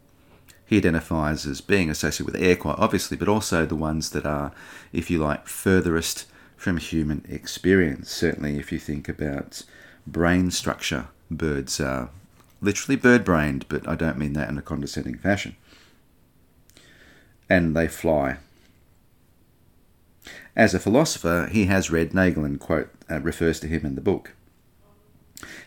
he 0.67 0.77
identifies 0.77 1.47
as 1.47 1.61
being 1.61 1.89
associated 1.91 2.27
with 2.27 2.43
air 2.43 2.57
quite 2.57 2.79
obviously, 2.79 3.17
but 3.17 3.29
also 3.29 3.65
the 3.65 3.75
ones 3.75 4.11
that 4.11 4.27
are, 4.27 4.53
if 4.93 5.11
you 5.11 5.19
like, 5.19 5.47
furthest 5.47 6.27
from 6.57 6.77
human 6.77 7.25
experience. 7.29 8.11
Certainly, 8.11 8.59
if 8.59 8.73
you 8.73 8.79
think 8.79 9.09
about 9.09 9.63
brain 10.07 10.51
structure, 10.51 11.09
birds 11.31 11.81
are 11.81 12.11
literally 12.61 12.97
bird 12.97 13.25
brained, 13.25 13.67
but 13.69 13.87
I 13.89 13.95
don't 13.95 14.19
mean 14.19 14.33
that 14.35 14.49
in 14.49 14.59
a 14.59 14.63
condescending 14.63 15.19
fashion 15.19 15.57
and 17.49 17.77
they 17.77 17.89
fly. 17.89 18.39
As 20.57 20.75
a 20.75 20.81
philosopher, 20.81 21.49
he 21.51 21.67
has 21.67 21.91
read 21.91 22.15
Nagel 22.15 22.45
and 22.45 22.59
quote 22.61 22.91
uh, 23.11 23.21
refers 23.21 23.61
to 23.61 23.67
him 23.67 23.85
in 23.85 23.95
the 23.95 24.01
book. 24.01 24.33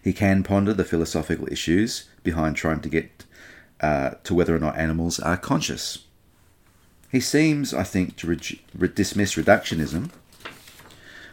He 0.02 0.14
can 0.14 0.44
ponder 0.44 0.74
the 0.74 0.86
philosophical 0.86 1.48
issues 1.52 2.10
behind 2.24 2.56
trying 2.56 2.82
to 2.82 2.90
get 2.90 3.26
uh, 3.82 4.12
to 4.24 4.34
whether 4.34 4.56
or 4.56 4.60
not 4.60 4.78
animals 4.78 5.20
are 5.20 5.38
conscious. 5.38 6.00
He 7.12 7.20
seems, 7.20 7.74
I 7.74 7.84
think, 7.84 8.16
to 8.18 8.28
re- 8.28 8.62
re- 8.76 8.88
dismiss 8.88 9.36
reductionism, 9.36 10.10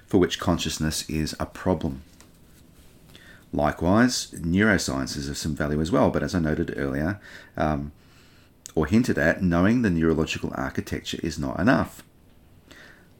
for 0.07 0.19
which 0.19 0.39
consciousness 0.39 1.09
is 1.09 1.35
a 1.41 1.47
problem. 1.47 2.03
Likewise, 3.55 4.33
neuroscience 4.33 5.17
is 5.17 5.29
of 5.29 5.39
some 5.39 5.55
value 5.55 5.81
as 5.81 5.93
well, 5.93 6.11
but 6.11 6.25
as 6.25 6.35
I 6.35 6.41
noted 6.41 6.75
earlier, 6.77 7.21
um, 7.57 7.93
or 8.75 8.87
hinted 8.87 9.17
at, 9.17 9.45
knowing 9.45 9.83
the 9.83 9.91
neurological 9.91 10.51
architecture 10.57 11.21
is 11.23 11.39
not 11.39 11.61
enough. 11.61 12.03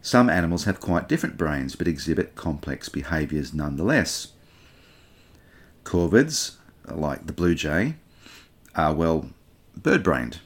Some 0.03 0.29
animals 0.29 0.65
have 0.65 0.81
quite 0.81 1.09
different 1.09 1.37
brains 1.37 1.77
but 1.77 1.87
exhibit 1.87 2.35
complex 2.35 2.89
behaviours 2.89 3.55
nonetheless. 3.55 4.33
Corvids, 5.85 6.57
like 6.91 7.29
the 7.29 7.33
blue 7.33 7.55
jay, 7.55 7.95
are, 8.75 8.93
well, 8.93 9.31
bird 9.77 10.03
brained. 10.03 10.41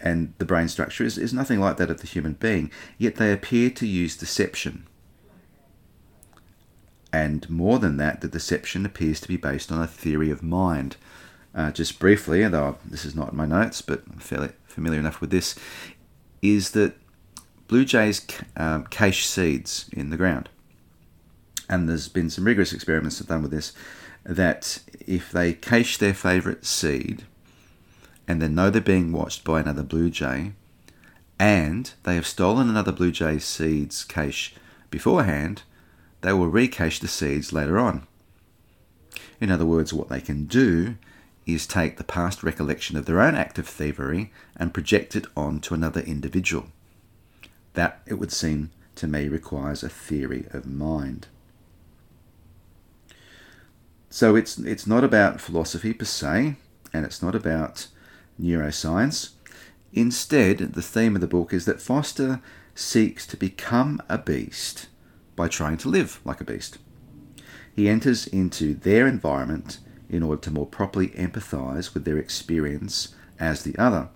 And 0.00 0.32
the 0.38 0.46
brain 0.46 0.68
structure 0.68 1.04
is, 1.04 1.18
is 1.18 1.34
nothing 1.34 1.60
like 1.60 1.76
that 1.76 1.90
of 1.90 2.00
the 2.00 2.06
human 2.06 2.32
being, 2.32 2.70
yet 2.96 3.16
they 3.16 3.34
appear 3.34 3.68
to 3.68 3.86
use 3.86 4.16
deception. 4.16 4.86
And 7.12 7.48
more 7.50 7.78
than 7.78 7.96
that, 7.96 8.20
the 8.20 8.28
deception 8.28 8.86
appears 8.86 9.20
to 9.20 9.28
be 9.28 9.36
based 9.36 9.72
on 9.72 9.82
a 9.82 9.86
theory 9.86 10.30
of 10.30 10.42
mind 10.42 10.96
uh, 11.54 11.72
just 11.72 11.98
briefly, 11.98 12.46
though 12.46 12.78
this 12.84 13.04
is 13.04 13.16
not 13.16 13.32
in 13.32 13.36
my 13.36 13.46
notes, 13.46 13.82
but 13.82 14.02
I'm 14.12 14.20
fairly 14.20 14.50
familiar 14.66 15.00
enough 15.00 15.20
with 15.20 15.30
this, 15.30 15.56
is 16.42 16.70
that 16.72 16.94
blue 17.66 17.84
jays 17.84 18.24
um, 18.56 18.84
cache 18.86 19.26
seeds 19.26 19.90
in 19.92 20.10
the 20.10 20.16
ground. 20.16 20.48
And 21.68 21.88
there's 21.88 22.08
been 22.08 22.30
some 22.30 22.44
rigorous 22.44 22.72
experiments 22.72 23.18
done 23.20 23.42
with 23.42 23.50
this 23.50 23.72
that 24.24 24.80
if 25.06 25.32
they 25.32 25.52
cache 25.52 25.96
their 25.96 26.14
favourite 26.14 26.64
seed 26.64 27.24
and 28.28 28.42
then 28.42 28.54
know 28.54 28.70
they're 28.70 28.80
being 28.80 29.12
watched 29.12 29.44
by 29.44 29.60
another 29.60 29.82
blue 29.82 30.10
jay 30.10 30.52
and 31.38 31.94
they 32.02 32.16
have 32.16 32.26
stolen 32.26 32.68
another 32.68 32.92
blue 32.92 33.10
jay's 33.10 33.44
seeds 33.44 34.04
cache 34.04 34.54
beforehand, 34.90 35.62
they 36.20 36.32
will 36.32 36.50
recache 36.50 37.00
the 37.00 37.08
seeds 37.08 37.52
later 37.52 37.78
on. 37.78 38.06
In 39.40 39.50
other 39.50 39.66
words, 39.66 39.92
what 39.92 40.08
they 40.08 40.20
can 40.20 40.44
do 40.44 40.96
is 41.46 41.66
take 41.66 41.96
the 41.96 42.04
past 42.04 42.42
recollection 42.42 42.96
of 42.96 43.06
their 43.06 43.20
own 43.20 43.34
act 43.34 43.58
of 43.58 43.66
thievery 43.66 44.30
and 44.56 44.74
project 44.74 45.16
it 45.16 45.26
on 45.36 45.60
to 45.60 45.74
another 45.74 46.00
individual. 46.00 46.66
That, 47.74 48.02
it 48.06 48.14
would 48.14 48.32
seem 48.32 48.70
to 48.96 49.06
me, 49.06 49.28
requires 49.28 49.82
a 49.82 49.88
theory 49.88 50.46
of 50.50 50.66
mind. 50.66 51.28
So 54.10 54.36
it's, 54.36 54.58
it's 54.58 54.86
not 54.86 55.04
about 55.04 55.40
philosophy 55.40 55.94
per 55.94 56.04
se, 56.04 56.56
and 56.92 57.06
it's 57.06 57.22
not 57.22 57.34
about 57.34 57.86
neuroscience. 58.40 59.30
Instead, 59.92 60.58
the 60.58 60.82
theme 60.82 61.14
of 61.14 61.20
the 61.20 61.26
book 61.26 61.52
is 61.52 61.64
that 61.64 61.80
Foster 61.80 62.40
seeks 62.74 63.26
to 63.28 63.36
become 63.36 64.02
a 64.08 64.18
beast 64.18 64.88
by 65.40 65.48
trying 65.48 65.78
to 65.78 65.88
live 65.88 66.20
like 66.22 66.42
a 66.42 66.44
beast. 66.44 66.76
He 67.74 67.88
enters 67.88 68.26
into 68.26 68.74
their 68.74 69.06
environment 69.06 69.78
in 70.10 70.22
order 70.22 70.38
to 70.42 70.50
more 70.50 70.66
properly 70.66 71.08
empathize 71.08 71.94
with 71.94 72.04
their 72.04 72.18
experience 72.18 73.14
as 73.38 73.62
the 73.62 73.74
other. 73.78 74.10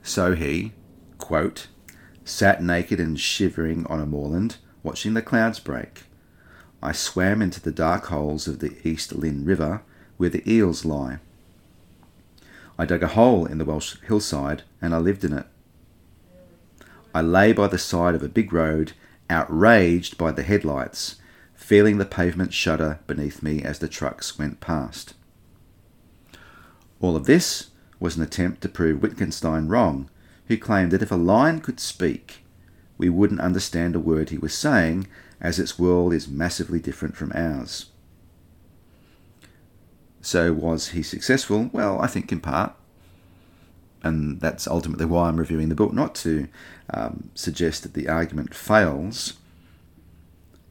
So 0.00 0.36
he, 0.36 0.74
quote, 1.18 1.66
sat 2.24 2.62
naked 2.62 3.00
and 3.00 3.18
shivering 3.18 3.84
on 3.88 3.98
a 3.98 4.06
moorland, 4.06 4.58
watching 4.84 5.14
the 5.14 5.22
clouds 5.22 5.58
break. 5.58 6.04
I 6.80 6.92
swam 6.92 7.42
into 7.42 7.60
the 7.60 7.72
dark 7.72 8.06
holes 8.06 8.46
of 8.46 8.60
the 8.60 8.76
East 8.88 9.12
Lyn 9.12 9.44
River 9.44 9.82
where 10.18 10.30
the 10.30 10.48
eels 10.48 10.84
lie. 10.84 11.18
I 12.78 12.84
dug 12.84 13.02
a 13.02 13.08
hole 13.18 13.46
in 13.46 13.58
the 13.58 13.64
Welsh 13.64 13.96
hillside 14.06 14.62
and 14.80 14.94
I 14.94 14.98
lived 14.98 15.24
in 15.24 15.32
it. 15.32 15.46
I 17.12 17.22
lay 17.22 17.52
by 17.52 17.66
the 17.66 17.76
side 17.76 18.14
of 18.14 18.22
a 18.22 18.28
big 18.28 18.52
road, 18.52 18.92
outraged 19.32 20.16
by 20.18 20.30
the 20.30 20.42
headlights, 20.42 21.16
feeling 21.54 21.98
the 21.98 22.04
pavement 22.04 22.52
shudder 22.52 23.00
beneath 23.06 23.42
me 23.42 23.62
as 23.62 23.78
the 23.78 23.88
trucks 23.88 24.38
went 24.38 24.60
past. 24.60 25.14
All 27.00 27.16
of 27.16 27.24
this 27.24 27.70
was 27.98 28.16
an 28.16 28.22
attempt 28.22 28.60
to 28.60 28.68
prove 28.68 29.02
Wittgenstein 29.02 29.68
wrong, 29.68 30.10
who 30.46 30.56
claimed 30.56 30.90
that 30.92 31.02
if 31.02 31.10
a 31.10 31.16
lion 31.16 31.60
could 31.60 31.80
speak, 31.80 32.44
we 32.98 33.08
wouldn't 33.08 33.40
understand 33.40 33.96
a 33.96 34.00
word 34.00 34.30
he 34.30 34.38
was 34.38 34.54
saying, 34.54 35.06
as 35.40 35.58
its 35.58 35.78
world 35.78 36.12
is 36.12 36.28
massively 36.28 36.78
different 36.78 37.16
from 37.16 37.32
ours. 37.34 37.86
So, 40.20 40.52
was 40.52 40.88
he 40.88 41.02
successful? 41.02 41.68
Well, 41.72 42.00
I 42.00 42.06
think 42.06 42.30
in 42.30 42.40
part. 42.40 42.74
And 44.02 44.40
that's 44.40 44.66
ultimately 44.66 45.06
why 45.06 45.28
I'm 45.28 45.36
reviewing 45.36 45.68
the 45.68 45.74
book, 45.74 45.92
not 45.92 46.14
to 46.16 46.48
um, 46.92 47.30
suggest 47.34 47.84
that 47.84 47.94
the 47.94 48.08
argument 48.08 48.54
fails, 48.54 49.34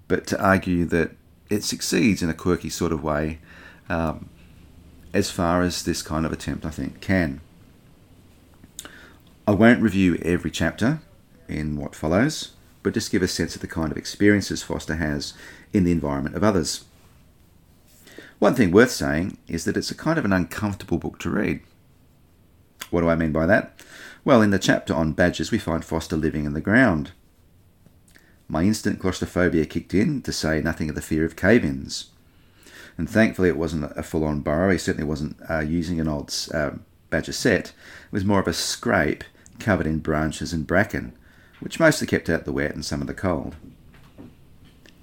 but 0.07 0.27
to 0.27 0.43
argue 0.43 0.85
that 0.85 1.11
it 1.49 1.63
succeeds 1.63 2.21
in 2.21 2.29
a 2.29 2.33
quirky 2.33 2.69
sort 2.69 2.91
of 2.91 3.03
way 3.03 3.39
um, 3.89 4.29
as 5.13 5.31
far 5.31 5.61
as 5.61 5.83
this 5.83 6.01
kind 6.01 6.25
of 6.25 6.31
attempt, 6.31 6.65
I 6.65 6.69
think, 6.69 7.01
can. 7.01 7.41
I 9.47 9.51
won't 9.51 9.81
review 9.81 10.19
every 10.21 10.51
chapter 10.51 11.01
in 11.47 11.77
what 11.77 11.95
follows, 11.95 12.51
but 12.83 12.93
just 12.93 13.11
give 13.11 13.21
a 13.21 13.27
sense 13.27 13.55
of 13.55 13.61
the 13.61 13.67
kind 13.67 13.91
of 13.91 13.97
experiences 13.97 14.63
Foster 14.63 14.95
has 14.95 15.33
in 15.73 15.83
the 15.83 15.91
environment 15.91 16.35
of 16.35 16.43
others. 16.43 16.85
One 18.39 18.55
thing 18.55 18.71
worth 18.71 18.91
saying 18.91 19.37
is 19.47 19.65
that 19.65 19.77
it's 19.77 19.91
a 19.91 19.95
kind 19.95 20.17
of 20.17 20.25
an 20.25 20.33
uncomfortable 20.33 20.97
book 20.97 21.19
to 21.19 21.29
read. 21.29 21.61
What 22.91 23.01
do 23.01 23.09
I 23.09 23.15
mean 23.15 23.31
by 23.31 23.47
that? 23.47 23.81
Well, 24.23 24.41
in 24.41 24.51
the 24.51 24.59
chapter 24.59 24.93
on 24.93 25.13
badgers, 25.13 25.51
we 25.51 25.57
find 25.57 25.83
Foster 25.83 26.15
living 26.15 26.45
in 26.45 26.53
the 26.53 26.61
ground. 26.61 27.11
My 28.47 28.63
instant 28.63 28.99
claustrophobia 28.99 29.65
kicked 29.65 29.93
in, 29.93 30.21
to 30.21 30.31
say 30.31 30.61
nothing 30.61 30.89
of 30.89 30.95
the 30.95 31.01
fear 31.01 31.25
of 31.25 31.35
cave 31.35 31.63
ins. 31.65 32.11
And 32.97 33.09
thankfully, 33.09 33.49
it 33.49 33.57
wasn't 33.57 33.91
a 33.95 34.03
full 34.03 34.25
on 34.25 34.41
burrow. 34.41 34.71
He 34.71 34.77
certainly 34.77 35.07
wasn't 35.07 35.37
uh, 35.49 35.59
using 35.59 35.99
an 35.99 36.07
old 36.07 36.35
uh, 36.53 36.71
badger 37.09 37.31
sett. 37.31 37.69
It 37.69 37.73
was 38.11 38.25
more 38.25 38.41
of 38.41 38.47
a 38.47 38.53
scrape 38.53 39.23
covered 39.59 39.87
in 39.87 39.99
branches 39.99 40.53
and 40.53 40.67
bracken, 40.67 41.13
which 41.61 41.79
mostly 41.79 42.07
kept 42.07 42.29
out 42.29 42.45
the 42.45 42.51
wet 42.51 42.75
and 42.75 42.83
some 42.83 43.01
of 43.01 43.07
the 43.07 43.13
cold. 43.13 43.55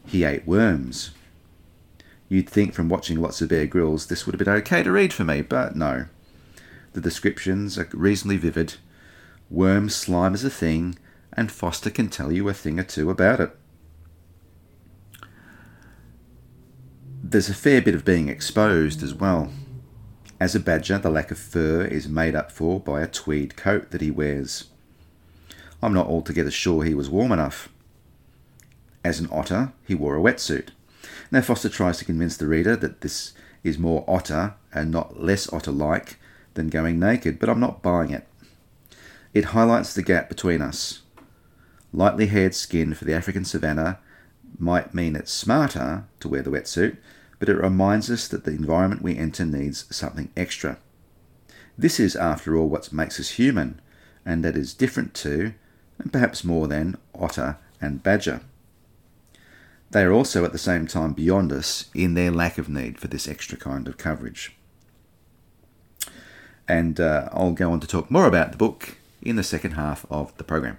He 0.07 0.25
ate 0.25 0.47
worms. 0.47 1.11
You'd 2.29 2.49
think 2.49 2.75
from 2.75 2.89
watching 2.89 3.21
lots 3.21 3.41
of 3.41 3.49
Bear 3.49 3.67
Grylls 3.67 4.07
this 4.07 4.27
would 4.27 4.35
have 4.35 4.45
been 4.45 4.55
okay 4.57 4.83
to 4.83 4.93
read 4.93 5.13
for 5.13 5.25
me, 5.25 5.41
but 5.41 5.75
no. 5.75 6.07
The 6.93 7.01
descriptions 7.01 7.79
are 7.79 7.89
reasonably 7.93 8.39
vivid. 8.39 8.75
Worm 9.51 9.89
slime 9.89 10.35
is 10.35 10.45
a 10.45 10.51
thing, 10.51 10.99
and 11.33 11.53
Foster 11.53 11.91
can 11.91 12.09
tell 12.09 12.33
you 12.33 12.49
a 12.49 12.55
thing 12.55 12.81
or 12.81 12.85
two 12.85 13.11
about 13.11 13.41
it. 13.41 13.57
There's 17.23 17.49
a 17.49 17.55
fair 17.55 17.83
bit 17.83 17.95
of 17.95 18.05
being 18.05 18.29
exposed 18.29 19.03
as 19.03 19.15
well. 19.15 19.53
As 20.41 20.55
a 20.55 20.61
badger, 20.61 20.99
the 20.99 21.11
lack 21.11 21.31
of 21.31 21.39
fur 21.39 21.83
is 21.83 22.09
made 22.09 22.35
up 22.35 22.51
for 22.53 22.81
by 22.81 23.03
a 23.03 23.09
tweed 23.09 23.57
coat 23.57 23.91
that 23.91 24.01
he 24.01 24.11
wears. 24.11 24.67
I'm 25.83 25.93
not 25.93 26.07
altogether 26.07 26.51
sure 26.51 26.85
he 26.85 26.95
was 26.95 27.11
warm 27.11 27.33
enough. 27.33 27.69
As 29.05 29.21
an 29.21 29.29
otter, 29.31 29.73
he 29.87 29.95
wore 29.95 30.17
a 30.17 30.21
wetsuit. 30.21 30.69
Now, 31.31 31.41
Foster 31.41 31.69
tries 31.69 31.99
to 31.99 32.05
convince 32.05 32.37
the 32.37 32.47
reader 32.47 32.77
that 32.77 33.01
this 33.01 33.33
is 33.63 33.79
more 33.79 34.05
otter 34.09 34.55
and 34.73 34.91
not 34.91 35.21
less 35.21 35.53
otter 35.53 35.71
like 35.71 36.19
than 36.55 36.69
going 36.69 36.99
naked, 36.99 37.39
but 37.39 37.49
I'm 37.49 37.61
not 37.61 37.83
buying 37.83 38.11
it. 38.11 38.27
It 39.35 39.47
highlights 39.47 39.95
the 39.95 40.03
gap 40.03 40.29
between 40.29 40.63
us. 40.63 41.03
Lightly 41.93 42.27
haired 42.27 42.55
skin 42.55 42.95
for 42.95 43.05
the 43.05 43.15
African 43.15 43.45
savannah 43.45 43.99
might 44.59 44.95
mean 44.95 45.17
it's 45.17 45.33
smarter 45.33 46.05
to 46.21 46.29
wear 46.29 46.43
the 46.43 46.51
wetsuit, 46.51 46.97
but 47.39 47.49
it 47.49 47.57
reminds 47.57 48.11
us 48.11 48.27
that 48.29 48.45
the 48.45 48.51
environment 48.51 49.03
we 49.03 49.17
enter 49.17 49.45
needs 49.45 49.85
something 49.95 50.31
extra. 50.37 50.79
This 51.77 52.01
is, 52.01 52.17
after 52.17 52.57
all, 52.57 52.69
what 52.69 52.93
makes 52.93 53.21
us 53.21 53.31
human, 53.31 53.81
and 54.27 54.45
that 54.45 54.57
is 54.57 54.75
different 54.75 55.15
to, 55.15 55.55
and 55.99 56.13
perhaps 56.13 56.43
more 56.43 56.67
than, 56.67 56.97
otter 57.15 57.59
and 57.81 58.03
badger. 58.03 58.41
They 59.91 60.03
are 60.03 60.13
also 60.13 60.45
at 60.45 60.53
the 60.53 60.59
same 60.59 60.87
time 60.87 61.13
beyond 61.13 61.53
us 61.53 61.89
in 61.95 62.15
their 62.15 62.31
lack 62.31 62.59
of 62.59 62.69
need 62.69 62.99
for 62.99 63.09
this 63.09 63.29
extra 63.29 63.57
kind 63.57 63.89
of 63.89 63.97
coverage. 63.97 64.58
And 66.69 67.01
uh, 67.01 67.29
I'll 67.33 67.53
go 67.53 67.73
on 67.73 67.81
to 67.81 67.87
talk 67.87 68.11
more 68.11 68.27
about 68.27 68.53
the 68.53 68.59
book 68.59 68.99
in 69.23 69.37
the 69.37 69.43
second 69.43 69.73
half 69.73 70.05
of 70.11 70.37
the 70.37 70.45
program. 70.45 70.79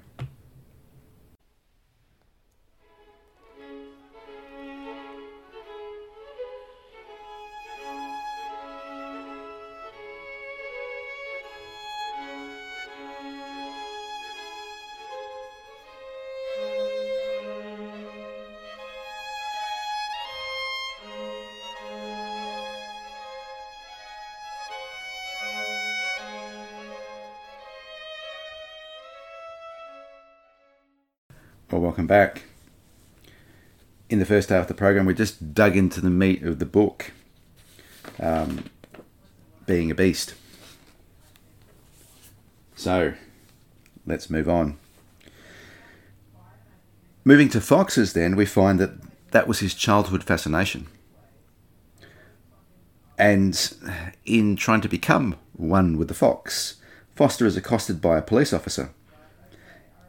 Welcome 31.89 32.05
back. 32.05 32.43
In 34.11 34.19
the 34.19 34.25
first 34.25 34.49
half 34.49 34.61
of 34.61 34.67
the 34.67 34.75
program, 34.75 35.07
we 35.07 35.15
just 35.15 35.55
dug 35.55 35.75
into 35.75 35.99
the 35.99 36.11
meat 36.11 36.43
of 36.43 36.59
the 36.59 36.65
book, 36.67 37.13
um, 38.19 38.65
being 39.65 39.89
a 39.89 39.95
beast. 39.95 40.35
So, 42.75 43.15
let's 44.05 44.29
move 44.29 44.47
on. 44.47 44.77
Moving 47.25 47.49
to 47.49 47.59
foxes, 47.59 48.13
then, 48.13 48.35
we 48.35 48.45
find 48.45 48.79
that 48.79 48.91
that 49.31 49.47
was 49.47 49.57
his 49.57 49.73
childhood 49.73 50.23
fascination. 50.23 50.85
And 53.17 53.59
in 54.25 54.55
trying 54.57 54.81
to 54.81 54.87
become 54.87 55.37
one 55.53 55.97
with 55.97 56.07
the 56.07 56.13
fox, 56.13 56.75
Foster 57.15 57.47
is 57.47 57.57
accosted 57.57 57.99
by 57.99 58.19
a 58.19 58.21
police 58.21 58.53
officer 58.53 58.91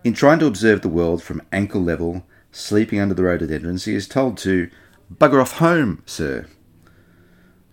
in 0.03 0.15
trying 0.15 0.39
to 0.39 0.47
observe 0.47 0.83
the 0.83 0.89
world 0.89 1.23
from 1.23 1.43
ankle 1.53 1.83
level, 1.83 2.25
sleeping 2.53 3.01
under 3.01 3.15
the 3.15 3.23
rhododendrons, 3.23 3.85
he 3.85 3.95
is 3.95 4.09
told 4.09 4.39
to 4.39 4.71
bugger 5.13 5.41
off 5.41 5.59
home, 5.59 6.03
sir. 6.07 6.47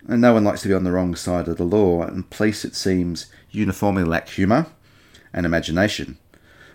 And 0.06 0.20
no 0.20 0.34
one 0.34 0.44
likes 0.44 0.62
to 0.62 0.68
be 0.68 0.74
on 0.74 0.84
the 0.84 0.92
wrong 0.92 1.14
side 1.14 1.48
of 1.48 1.56
the 1.56 1.64
law, 1.64 2.02
and 2.02 2.28
police, 2.30 2.64
it 2.64 2.74
seems, 2.74 3.26
uniformly 3.50 4.04
lack 4.04 4.28
humour 4.28 4.66
and 5.32 5.44
imagination 5.44 6.18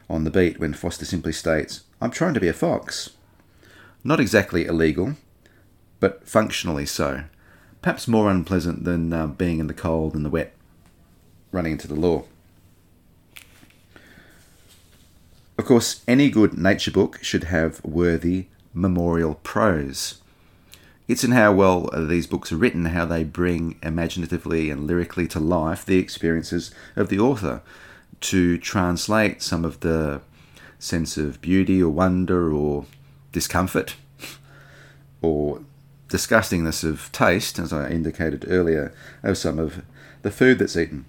on 0.10 0.24
the 0.24 0.32
beat 0.32 0.60
when 0.60 0.74
Foster 0.74 1.06
simply 1.06 1.34
states, 1.34 1.82
I'm 2.02 2.12
trying 2.12 2.34
to 2.34 2.40
be 2.40 2.48
a 2.48 2.54
fox. 2.54 3.12
Not 4.04 4.20
exactly 4.20 4.66
illegal, 4.66 5.16
but 6.00 6.28
functionally 6.28 6.86
so. 6.86 7.24
Perhaps 7.82 8.08
more 8.08 8.30
unpleasant 8.30 8.84
than 8.84 9.12
uh, 9.14 9.28
being 9.28 9.60
in 9.60 9.68
the 9.68 9.74
cold 9.74 10.16
and 10.16 10.26
the 10.26 10.30
wet, 10.30 10.54
running 11.52 11.74
into 11.74 11.88
the 11.88 11.96
law. 11.96 12.26
Of 15.58 15.66
course, 15.66 16.02
any 16.08 16.30
good 16.30 16.58
nature 16.58 16.92
book 16.92 17.24
should 17.24 17.46
have 17.46 17.84
worthy 17.86 18.48
memorial 18.74 19.36
prose. 19.44 20.20
It's 21.08 21.24
in 21.24 21.32
how 21.32 21.54
well 21.54 21.90
these 21.94 22.26
books 22.26 22.52
are 22.52 22.58
written, 22.58 22.86
how 22.86 23.06
they 23.06 23.24
bring 23.24 23.78
imaginatively 23.84 24.72
and 24.72 24.88
lyrically 24.88 25.28
to 25.28 25.40
life 25.40 25.86
the 25.86 26.00
experiences 26.00 26.72
of 26.96 27.10
the 27.10 27.20
author 27.20 27.62
to 28.22 28.58
translate 28.58 29.42
some 29.42 29.64
of 29.64 29.82
the 29.82 30.22
sense 30.80 31.18
of 31.18 31.42
beauty 31.42 31.84
or 31.84 31.90
wonder 31.90 32.52
or 32.52 32.86
discomfort 33.32 33.96
or 35.22 35.62
disgustingness 36.08 36.84
of 36.84 37.12
taste, 37.12 37.60
as 37.60 37.72
I 37.72 37.90
indicated 37.90 38.46
earlier, 38.48 38.94
of 39.22 39.38
some 39.38 39.60
of 39.60 39.84
the 40.22 40.32
food 40.32 40.60
that's 40.60 40.78
eaten. 40.78 41.06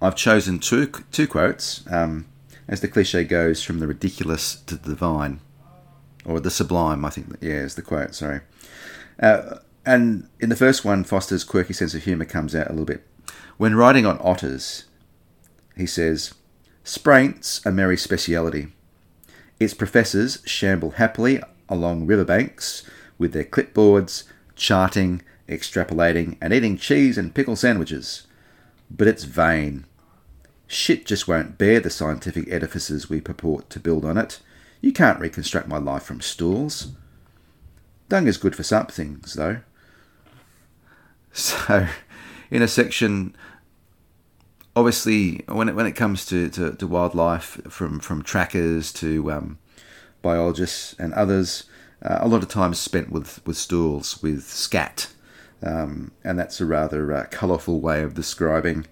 I've 0.00 0.16
chosen 0.16 0.58
two, 0.58 0.86
two 1.10 1.26
quotes. 1.26 1.84
Um, 1.90 2.26
as 2.68 2.80
the 2.80 2.88
cliche 2.88 3.24
goes, 3.24 3.62
from 3.62 3.78
the 3.78 3.86
ridiculous 3.86 4.56
to 4.62 4.76
the 4.76 4.90
divine, 4.90 5.40
or 6.24 6.40
the 6.40 6.50
sublime, 6.50 7.04
I 7.04 7.10
think, 7.10 7.36
yeah, 7.40 7.60
is 7.60 7.76
the 7.76 7.82
quote, 7.82 8.14
sorry. 8.14 8.40
Uh, 9.20 9.58
and 9.84 10.28
in 10.40 10.48
the 10.48 10.56
first 10.56 10.84
one, 10.84 11.04
Foster's 11.04 11.44
quirky 11.44 11.72
sense 11.72 11.94
of 11.94 12.02
humour 12.02 12.24
comes 12.24 12.54
out 12.54 12.66
a 12.66 12.70
little 12.70 12.84
bit. 12.84 13.06
When 13.56 13.76
writing 13.76 14.04
on 14.04 14.18
otters, 14.20 14.84
he 15.76 15.86
says, 15.86 16.34
Spraint's 16.84 17.64
a 17.64 17.72
merry 17.72 17.96
speciality. 17.96 18.68
Its 19.58 19.74
professors 19.74 20.42
shamble 20.44 20.92
happily 20.92 21.40
along 21.68 22.06
riverbanks 22.06 22.88
with 23.18 23.32
their 23.32 23.44
clipboards, 23.44 24.24
charting, 24.54 25.22
extrapolating, 25.48 26.36
and 26.40 26.52
eating 26.52 26.76
cheese 26.76 27.16
and 27.16 27.34
pickle 27.34 27.56
sandwiches. 27.56 28.26
But 28.90 29.08
it's 29.08 29.24
vain 29.24 29.85
Shit 30.66 31.06
just 31.06 31.28
won't 31.28 31.58
bear 31.58 31.80
the 31.80 31.90
scientific 31.90 32.50
edifices 32.50 33.08
we 33.08 33.20
purport 33.20 33.70
to 33.70 33.80
build 33.80 34.04
on 34.04 34.18
it. 34.18 34.40
You 34.80 34.92
can't 34.92 35.20
reconstruct 35.20 35.68
my 35.68 35.78
life 35.78 36.02
from 36.02 36.20
stools. 36.20 36.88
Dung 38.08 38.26
is 38.26 38.36
good 38.36 38.56
for 38.56 38.62
some 38.62 38.86
things, 38.86 39.34
though. 39.34 39.58
So, 41.32 41.86
in 42.50 42.62
a 42.62 42.68
section, 42.68 43.36
obviously, 44.74 45.44
when 45.48 45.68
it, 45.68 45.74
when 45.74 45.86
it 45.86 45.92
comes 45.92 46.24
to, 46.26 46.48
to, 46.48 46.72
to 46.72 46.86
wildlife, 46.86 47.60
from, 47.68 48.00
from 48.00 48.22
trackers 48.22 48.90
to 48.94 49.30
um, 49.30 49.58
biologists 50.22 50.94
and 50.98 51.12
others, 51.12 51.64
uh, 52.02 52.18
a 52.20 52.28
lot 52.28 52.42
of 52.42 52.48
time 52.48 52.72
is 52.72 52.78
spent 52.78 53.10
with, 53.10 53.44
with 53.46 53.58
stools, 53.58 54.22
with 54.22 54.44
scat. 54.44 55.08
Um, 55.62 56.12
and 56.24 56.38
that's 56.38 56.60
a 56.60 56.66
rather 56.66 57.12
uh, 57.12 57.26
colourful 57.30 57.80
way 57.80 58.02
of 58.02 58.14
describing 58.14 58.86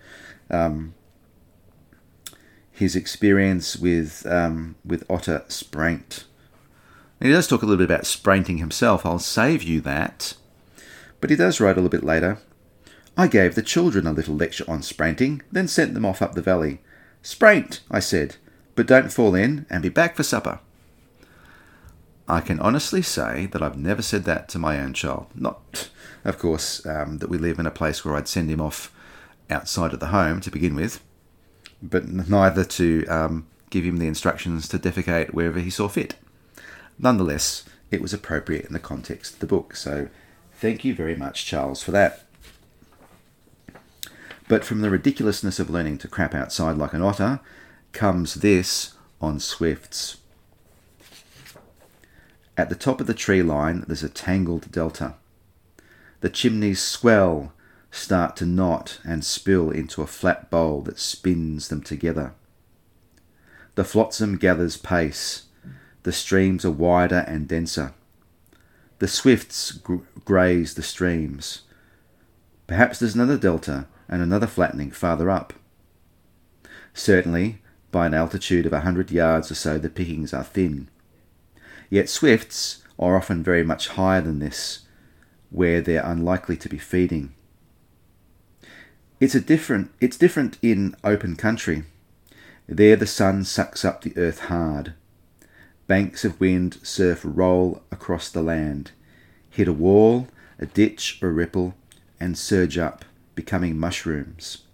um, 0.51 0.95
his 2.75 2.97
experience 2.97 3.77
with 3.77 4.27
um, 4.27 4.75
with 4.85 5.09
Otter 5.09 5.45
Spraint. 5.49 6.25
And 7.21 7.29
he 7.29 7.33
does 7.33 7.47
talk 7.47 7.63
a 7.63 7.67
little 7.67 7.79
bit 7.79 7.91
about 7.91 8.07
sprainting 8.07 8.59
himself. 8.59 9.07
I'll 9.07 9.21
save 9.21 9.63
you 9.63 9.81
that. 9.83 10.35
But 11.21 11.31
he 11.31 11.37
does 11.37 11.61
write 11.61 11.79
a 11.79 11.81
little 11.81 11.89
bit 11.89 12.05
later. 12.05 12.39
I 13.17 13.29
gave 13.29 13.55
the 13.55 13.63
children 13.63 14.07
a 14.09 14.13
little 14.13 14.35
lecture 14.35 14.65
on 14.67 14.83
sprainting, 14.83 15.43
then 15.53 15.69
sent 15.69 15.95
them 15.95 16.05
off 16.05 16.21
up 16.21 16.35
the 16.35 16.43
valley. 16.43 16.81
Spraint, 17.23 17.81
I 17.91 18.01
said, 18.01 18.37
but 18.75 18.89
don't 18.89 19.13
fall 19.13 19.37
in 19.37 19.67
and 19.71 19.83
be 19.83 19.89
back 19.89 20.17
for 20.17 20.25
supper. 20.25 20.59
I 22.29 22.41
can 22.41 22.59
honestly 22.59 23.03
say 23.03 23.47
that 23.47 23.63
I've 23.63 23.79
never 23.79 24.03
said 24.03 24.25
that 24.25 24.49
to 24.49 24.59
my 24.59 24.81
own 24.81 24.95
child. 24.95 25.29
Not, 25.35 25.91
of 26.25 26.39
course, 26.39 26.85
um, 26.85 27.19
that 27.19 27.29
we 27.29 27.39
live 27.39 27.61
in 27.61 27.67
a 27.67 27.71
place 27.71 28.05
where 28.05 28.17
I'd 28.17 28.27
send 28.27 28.51
him 28.51 28.61
off 28.61 28.93
outside 29.49 29.93
of 29.93 30.01
the 30.01 30.07
home 30.07 30.41
to 30.41 30.51
begin 30.51 30.75
with, 30.75 31.04
but 31.85 32.09
neither 32.09 32.65
to 32.65 33.07
um, 33.07 33.47
give 33.71 33.85
him 33.85 33.99
the 33.99 34.07
instructions 34.07 34.67
to 34.69 34.79
defecate 34.79 35.35
wherever 35.35 35.61
he 35.61 35.71
saw 35.71 35.89
fit. 35.89 36.17
Nonetheless, 36.99 37.65
it 37.91 38.01
was 38.01 38.13
appropriate 38.13 38.65
in 38.65 38.73
the 38.73 38.79
context 38.81 39.35
of 39.35 39.39
the 39.41 39.47
book, 39.47 39.77
so 39.77 40.09
thank 40.55 40.85
you 40.85 40.95
very 40.95 41.15
much, 41.15 41.45
Charles, 41.45 41.83
for 41.83 41.91
that. 41.91 42.25
But 44.49 44.65
from 44.65 44.81
the 44.81 44.91
ridiculousness 44.91 45.59
of 45.59 45.71
learning 45.71 45.99
to 45.99 46.09
crap 46.09 46.35
outside 46.35 46.77
like 46.77 46.93
an 46.93 47.03
otter 47.03 47.41
comes 47.93 48.35
this 48.35 48.95
on 49.21 49.41
swifts. 49.41 50.19
At 52.57 52.69
the 52.69 52.75
top 52.75 53.01
of 53.01 53.07
the 53.07 53.15
tree 53.15 53.43
line, 53.43 53.85
there's 53.87 54.03
a 54.03 54.09
tangled 54.09 54.71
delta. 54.71 55.15
The 56.21 56.29
chimneys 56.29 56.81
swell, 56.81 57.53
start 57.95 58.37
to 58.37 58.45
knot, 58.45 58.99
and 59.05 59.25
spill 59.25 59.71
into 59.71 60.03
a 60.03 60.07
flat 60.07 60.51
bowl 60.51 60.83
that 60.83 60.99
spins 60.99 61.69
them 61.69 61.81
together. 61.81 62.35
The 63.77 63.85
flotsam 63.85 64.37
gathers 64.37 64.77
pace. 64.77 65.45
The 66.03 66.13
streams 66.13 66.65
are 66.65 66.71
wider 66.71 67.25
and 67.29 67.47
denser. 67.47 67.95
The 68.99 69.09
swifts 69.09 69.71
gr- 69.71 69.97
graze 70.25 70.75
the 70.75 70.83
streams. 70.83 71.63
Perhaps 72.67 72.99
there's 72.99 73.15
another 73.15 73.39
delta 73.39 73.87
and 74.09 74.23
another 74.23 74.47
flattening 74.47 74.91
farther 74.91 75.31
up. 75.31 75.53
Certainly, 76.95 77.63
by 77.91 78.07
an 78.07 78.15
altitude 78.15 78.67
of 78.67 78.73
a 78.73 78.81
hundred 78.81 79.11
yards 79.11 79.51
or 79.51 79.55
so, 79.55 79.79
the 79.79 79.89
pickings 79.89 80.35
are 80.35 80.45
thin. 80.45 80.89
Yet 81.91 82.09
swifts 82.09 82.83
are 82.99 83.17
often 83.17 83.43
very 83.43 83.63
much 83.65 83.89
higher 83.89 84.21
than 84.21 84.41
this, 84.41 84.81
where 85.51 85.81
they're 85.81 86.05
unlikely 86.05 86.57
to 86.57 86.69
be 86.69 86.79
feeding. 86.79 87.35
It's 89.25 89.35
a 89.35 89.41
different 89.41 89.91
it's 90.03 90.19
different 90.19 90.59
in 90.61 90.97
open 91.03 91.35
country. 91.35 91.85
There 92.69 92.95
the 92.95 93.07
sun 93.07 93.45
sucks 93.45 93.83
up 93.83 94.03
the 94.03 94.15
earth 94.19 94.39
hard. 94.53 94.93
Banks 95.87 96.27
of 96.27 96.39
wind 96.39 96.79
surf 96.83 97.23
roll 97.25 97.83
across 97.91 98.29
the 98.29 98.43
land, 98.43 98.91
hit 99.49 99.67
a 99.67 99.73
wall, 99.73 100.29
a 100.59 100.67
ditch 100.67 101.21
or 101.23 101.31
a 101.31 101.33
ripple, 101.33 101.75
and 102.21 102.37
surge 102.37 102.77
up, 102.77 103.07
becoming 103.35 103.79
mushrooms. 103.79 104.65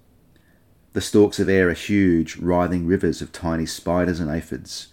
The 0.95 1.01
stalks 1.01 1.39
of 1.39 1.49
air 1.49 1.69
are 1.69 1.73
huge, 1.73 2.37
writhing 2.37 2.89
rivers 2.89 3.23
of 3.23 3.31
tiny 3.31 3.67
spiders 3.67 4.19
and 4.19 4.29
aphids, 4.29 4.89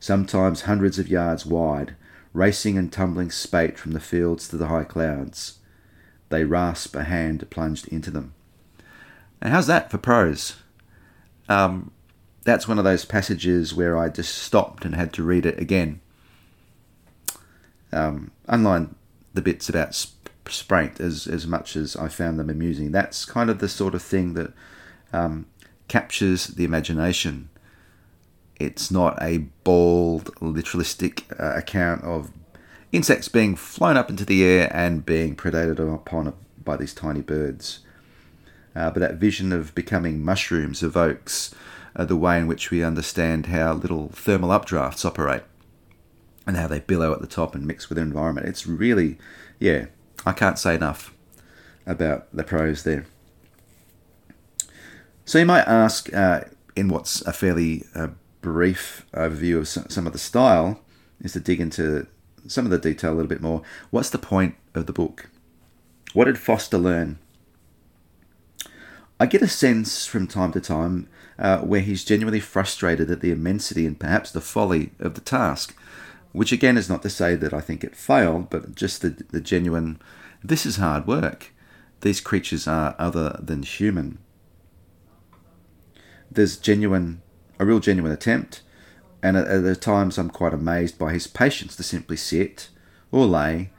sometimes 0.00 0.62
hundreds 0.62 0.98
of 0.98 1.08
yards 1.08 1.44
wide, 1.44 1.96
racing 2.32 2.78
and 2.78 2.90
tumbling 2.90 3.30
spate 3.30 3.78
from 3.78 3.92
the 3.92 4.00
fields 4.00 4.48
to 4.48 4.56
the 4.56 4.68
high 4.68 4.84
clouds. 4.84 5.58
They 6.30 6.44
rasp 6.44 6.96
a 6.96 7.04
hand 7.04 7.50
plunged 7.50 7.88
into 7.88 8.10
them. 8.10 8.32
How's 9.42 9.66
that 9.66 9.90
for 9.90 9.98
prose? 9.98 10.56
Um, 11.48 11.92
that's 12.44 12.68
one 12.68 12.78
of 12.78 12.84
those 12.84 13.04
passages 13.04 13.74
where 13.74 13.98
I 13.98 14.08
just 14.08 14.34
stopped 14.36 14.84
and 14.84 14.94
had 14.94 15.12
to 15.14 15.22
read 15.22 15.46
it 15.46 15.58
again. 15.58 16.00
Um, 17.92 18.30
the 18.48 19.42
bits 19.42 19.68
about 19.68 19.94
Spraint, 20.48 21.00
as 21.00 21.26
as 21.26 21.46
much 21.46 21.76
as 21.76 21.96
I 21.96 22.08
found 22.08 22.38
them 22.38 22.50
amusing, 22.50 22.92
that's 22.92 23.24
kind 23.24 23.50
of 23.50 23.58
the 23.58 23.68
sort 23.68 23.94
of 23.94 24.02
thing 24.02 24.34
that 24.34 24.52
um, 25.12 25.46
captures 25.88 26.48
the 26.48 26.64
imagination. 26.64 27.48
It's 28.58 28.90
not 28.90 29.20
a 29.20 29.38
bald, 29.64 30.34
literalistic 30.36 31.24
uh, 31.38 31.58
account 31.58 32.02
of 32.04 32.30
insects 32.92 33.28
being 33.28 33.56
flown 33.56 33.96
up 33.96 34.08
into 34.08 34.24
the 34.24 34.44
air 34.44 34.70
and 34.74 35.04
being 35.04 35.36
predated 35.36 35.78
upon 35.94 36.32
by 36.62 36.76
these 36.76 36.94
tiny 36.94 37.20
birds. 37.20 37.80
Uh, 38.76 38.90
but 38.90 39.00
that 39.00 39.14
vision 39.14 39.52
of 39.52 39.74
becoming 39.74 40.22
mushrooms 40.22 40.82
evokes 40.82 41.54
uh, 41.96 42.04
the 42.04 42.16
way 42.16 42.38
in 42.38 42.46
which 42.46 42.70
we 42.70 42.84
understand 42.84 43.46
how 43.46 43.72
little 43.72 44.08
thermal 44.10 44.50
updrafts 44.50 45.04
operate 45.04 45.42
and 46.46 46.58
how 46.58 46.68
they 46.68 46.80
billow 46.80 47.12
at 47.12 47.20
the 47.22 47.26
top 47.26 47.54
and 47.54 47.66
mix 47.66 47.88
with 47.88 47.96
the 47.96 48.02
environment. 48.02 48.46
It's 48.46 48.66
really, 48.66 49.16
yeah, 49.58 49.86
I 50.26 50.32
can't 50.32 50.58
say 50.58 50.74
enough 50.74 51.14
about 51.86 52.26
the 52.36 52.44
prose 52.44 52.82
there. 52.82 53.06
So 55.24 55.38
you 55.38 55.46
might 55.46 55.66
ask, 55.66 56.12
uh, 56.12 56.42
in 56.76 56.88
what's 56.88 57.22
a 57.22 57.32
fairly 57.32 57.84
uh, 57.94 58.08
brief 58.42 59.06
overview 59.14 59.58
of 59.58 59.90
some 59.90 60.06
of 60.06 60.12
the 60.12 60.18
style, 60.18 60.80
is 61.20 61.32
to 61.32 61.40
dig 61.40 61.60
into 61.60 62.06
some 62.46 62.66
of 62.66 62.70
the 62.70 62.78
detail 62.78 63.12
a 63.12 63.14
little 63.14 63.28
bit 63.28 63.40
more. 63.40 63.62
What's 63.90 64.10
the 64.10 64.18
point 64.18 64.54
of 64.74 64.86
the 64.86 64.92
book? 64.92 65.30
What 66.12 66.26
did 66.26 66.38
Foster 66.38 66.78
learn? 66.78 67.18
I 69.18 69.26
get 69.26 69.42
a 69.42 69.48
sense 69.48 70.06
from 70.06 70.26
time 70.26 70.52
to 70.52 70.60
time 70.60 71.08
uh, 71.38 71.60
where 71.60 71.80
he's 71.80 72.04
genuinely 72.04 72.40
frustrated 72.40 73.10
at 73.10 73.20
the 73.20 73.30
immensity 73.30 73.86
and 73.86 73.98
perhaps 73.98 74.30
the 74.30 74.42
folly 74.42 74.92
of 74.98 75.14
the 75.14 75.20
task, 75.22 75.74
which 76.32 76.52
again 76.52 76.76
is 76.76 76.88
not 76.88 77.02
to 77.02 77.10
say 77.10 77.34
that 77.34 77.54
I 77.54 77.60
think 77.60 77.82
it 77.82 77.96
failed, 77.96 78.50
but 78.50 78.74
just 78.74 79.00
the, 79.00 79.24
the 79.30 79.40
genuine 79.40 79.98
this 80.44 80.66
is 80.66 80.76
hard 80.76 81.06
work. 81.06 81.52
These 82.02 82.20
creatures 82.20 82.68
are 82.68 82.94
other 82.98 83.40
than 83.42 83.62
human. 83.62 84.18
There's 86.30 86.56
genuine, 86.56 87.22
a 87.58 87.64
real 87.64 87.80
genuine 87.80 88.12
attempt, 88.12 88.62
and 89.22 89.36
at, 89.36 89.46
at 89.46 89.80
times 89.80 90.18
I'm 90.18 90.30
quite 90.30 90.52
amazed 90.52 90.98
by 90.98 91.12
his 91.12 91.26
patience 91.26 91.74
to 91.76 91.82
simply 91.82 92.16
sit 92.16 92.68
or 93.10 93.24
lay, 93.24 93.70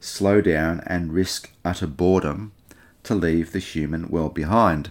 slow 0.00 0.40
down, 0.40 0.82
and 0.86 1.12
risk 1.12 1.50
utter 1.64 1.86
boredom 1.86 2.52
to 3.02 3.14
leave 3.14 3.52
the 3.52 3.58
human 3.58 4.08
world 4.08 4.34
behind 4.34 4.90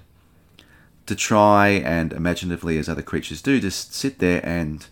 to 1.10 1.16
try 1.16 1.70
and 1.70 2.14
imaginatively, 2.14 2.78
as 2.78 2.88
other 2.88 3.02
creatures 3.02 3.42
do, 3.42 3.60
just 3.60 3.96
sit 3.96 4.20
there 4.20 4.46
and 4.46 4.86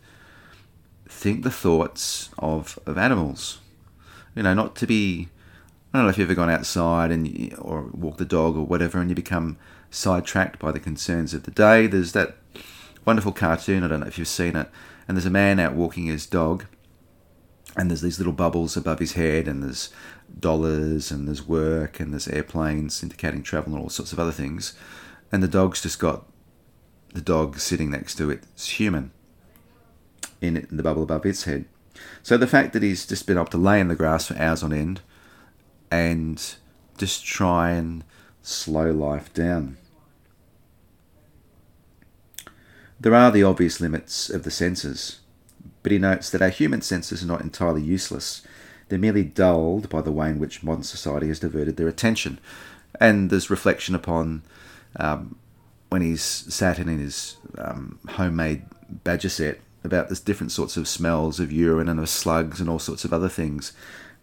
think 1.07 1.43
the 1.43 1.51
thoughts 1.51 2.31
of, 2.39 2.79
of 2.87 2.97
animals. 2.97 3.59
You 4.35 4.41
know, 4.41 4.55
not 4.55 4.75
to 4.77 4.87
be. 4.87 5.29
I 5.93 5.99
don't 5.99 6.05
know 6.05 6.09
if 6.09 6.17
you've 6.17 6.27
ever 6.27 6.35
gone 6.35 6.49
outside 6.49 7.11
and 7.11 7.55
or 7.59 7.83
walk 7.93 8.17
the 8.17 8.25
dog 8.25 8.57
or 8.57 8.65
whatever, 8.65 8.99
and 8.99 9.11
you 9.11 9.15
become 9.15 9.57
sidetracked 9.91 10.57
by 10.57 10.71
the 10.71 10.79
concerns 10.79 11.35
of 11.35 11.43
the 11.43 11.51
day. 11.51 11.85
There's 11.85 12.13
that 12.13 12.37
wonderful 13.05 13.31
cartoon. 13.31 13.83
I 13.83 13.87
don't 13.87 13.99
know 13.99 14.07
if 14.07 14.17
you've 14.17 14.27
seen 14.27 14.55
it, 14.55 14.69
and 15.07 15.15
there's 15.15 15.27
a 15.27 15.29
man 15.29 15.59
out 15.59 15.73
walking 15.75 16.07
his 16.07 16.25
dog, 16.25 16.65
and 17.75 17.91
there's 17.91 18.01
these 18.01 18.17
little 18.17 18.33
bubbles 18.33 18.75
above 18.75 18.97
his 18.97 19.13
head, 19.13 19.47
and 19.47 19.61
there's 19.61 19.91
dollars, 20.39 21.11
and 21.11 21.27
there's 21.27 21.47
work, 21.47 21.99
and 21.99 22.13
there's 22.13 22.27
airplanes 22.27 23.01
indicating 23.03 23.43
travel, 23.43 23.73
and 23.73 23.81
all 23.81 23.89
sorts 23.89 24.13
of 24.13 24.19
other 24.19 24.31
things 24.31 24.73
and 25.31 25.43
the 25.43 25.47
dog's 25.47 25.81
just 25.81 25.99
got 25.99 26.25
the 27.13 27.21
dog 27.21 27.59
sitting 27.59 27.89
next 27.89 28.15
to 28.15 28.29
its 28.29 28.69
human 28.69 29.11
in, 30.41 30.57
it, 30.57 30.69
in 30.69 30.77
the 30.77 30.83
bubble 30.83 31.03
above 31.03 31.25
its 31.25 31.43
head. 31.43 31.65
So 32.21 32.37
the 32.37 32.47
fact 32.47 32.73
that 32.73 32.83
he's 32.83 33.05
just 33.05 33.25
been 33.25 33.37
able 33.37 33.47
to 33.47 33.57
lay 33.57 33.79
in 33.79 33.87
the 33.87 33.95
grass 33.95 34.27
for 34.27 34.37
hours 34.37 34.63
on 34.63 34.71
end 34.71 35.01
and 35.89 36.55
just 36.97 37.25
try 37.25 37.71
and 37.71 38.03
slow 38.41 38.91
life 38.91 39.33
down. 39.33 39.77
There 42.99 43.15
are 43.15 43.31
the 43.31 43.43
obvious 43.43 43.79
limits 43.79 44.29
of 44.29 44.43
the 44.43 44.51
senses, 44.51 45.19
but 45.83 45.91
he 45.91 45.97
notes 45.99 46.29
that 46.29 46.41
our 46.41 46.49
human 46.49 46.81
senses 46.81 47.23
are 47.23 47.27
not 47.27 47.41
entirely 47.41 47.81
useless. 47.81 48.41
They're 48.89 48.99
merely 48.99 49.23
dulled 49.23 49.89
by 49.89 50.01
the 50.01 50.11
way 50.11 50.29
in 50.29 50.39
which 50.39 50.63
modern 50.63 50.83
society 50.83 51.27
has 51.27 51.39
diverted 51.39 51.77
their 51.77 51.87
attention. 51.87 52.39
And 52.99 53.29
there's 53.29 53.49
reflection 53.49 53.95
upon 53.95 54.43
um, 54.95 55.35
when 55.89 56.01
he's 56.01 56.21
sat 56.23 56.79
in 56.79 56.87
his 56.87 57.37
um, 57.57 57.99
homemade 58.09 58.63
badger 59.03 59.29
sett 59.29 59.59
about 59.83 60.09
the 60.09 60.15
different 60.15 60.51
sorts 60.51 60.77
of 60.77 60.87
smells 60.87 61.39
of 61.39 61.51
urine 61.51 61.89
and 61.89 61.99
of 61.99 62.09
slugs 62.09 62.59
and 62.59 62.69
all 62.69 62.79
sorts 62.79 63.05
of 63.05 63.13
other 63.13 63.29
things 63.29 63.73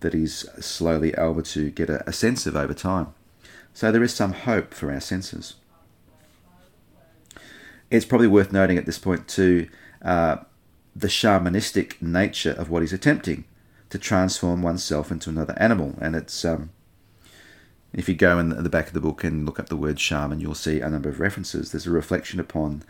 that 0.01 0.13
he's 0.13 0.41
slowly 0.65 1.15
able 1.17 1.43
to 1.43 1.71
get 1.71 1.89
a, 1.89 2.07
a 2.09 2.13
sense 2.13 2.47
of 2.47 2.57
over 2.57 2.75
time. 2.75 3.15
So 3.73 3.91
there 3.91 4.03
is 4.03 4.15
some 4.15 4.33
hope 4.33 4.75
for 4.75 4.93
our 4.93 5.01
senses. 5.01 5.55
It's 7.91 8.05
probably 8.05 8.27
worth 8.27 8.53
noting 8.53 8.77
at 8.77 8.87
this 8.87 8.99
point 8.99 9.29
too 9.29 9.69
uh, 10.03 10.39
the 10.95 11.09
shamanistic 11.09 12.01
nature 12.03 12.53
of 12.53 12.71
what 12.71 12.83
he's 12.83 12.93
attempting 12.93 13.45
to 13.95 13.99
transform 14.01 14.61
oneself 14.61 15.13
into 15.13 15.31
another 15.31 15.55
animal, 15.57 15.95
and 16.01 16.17
it's 16.17 16.45
um, 16.45 16.71
if 17.93 18.09
you 18.09 18.17
go 18.17 18.41
in 18.41 18.49
the 18.49 18.69
back 18.69 18.89
of 18.89 18.93
the 18.93 19.01
book 19.01 19.23
and 19.23 19.47
look 19.47 19.61
up 19.61 19.69
the 19.69 19.77
word 19.77 20.01
shaman, 20.01 20.41
you'll 20.41 20.57
see 20.57 20.81
a 20.81 20.91
number 20.91 21.09
of 21.09 21.21
references. 21.21 21.71
There's 21.71 21.87
a 21.87 21.93
reflection 21.93 22.41
upon 22.41 22.83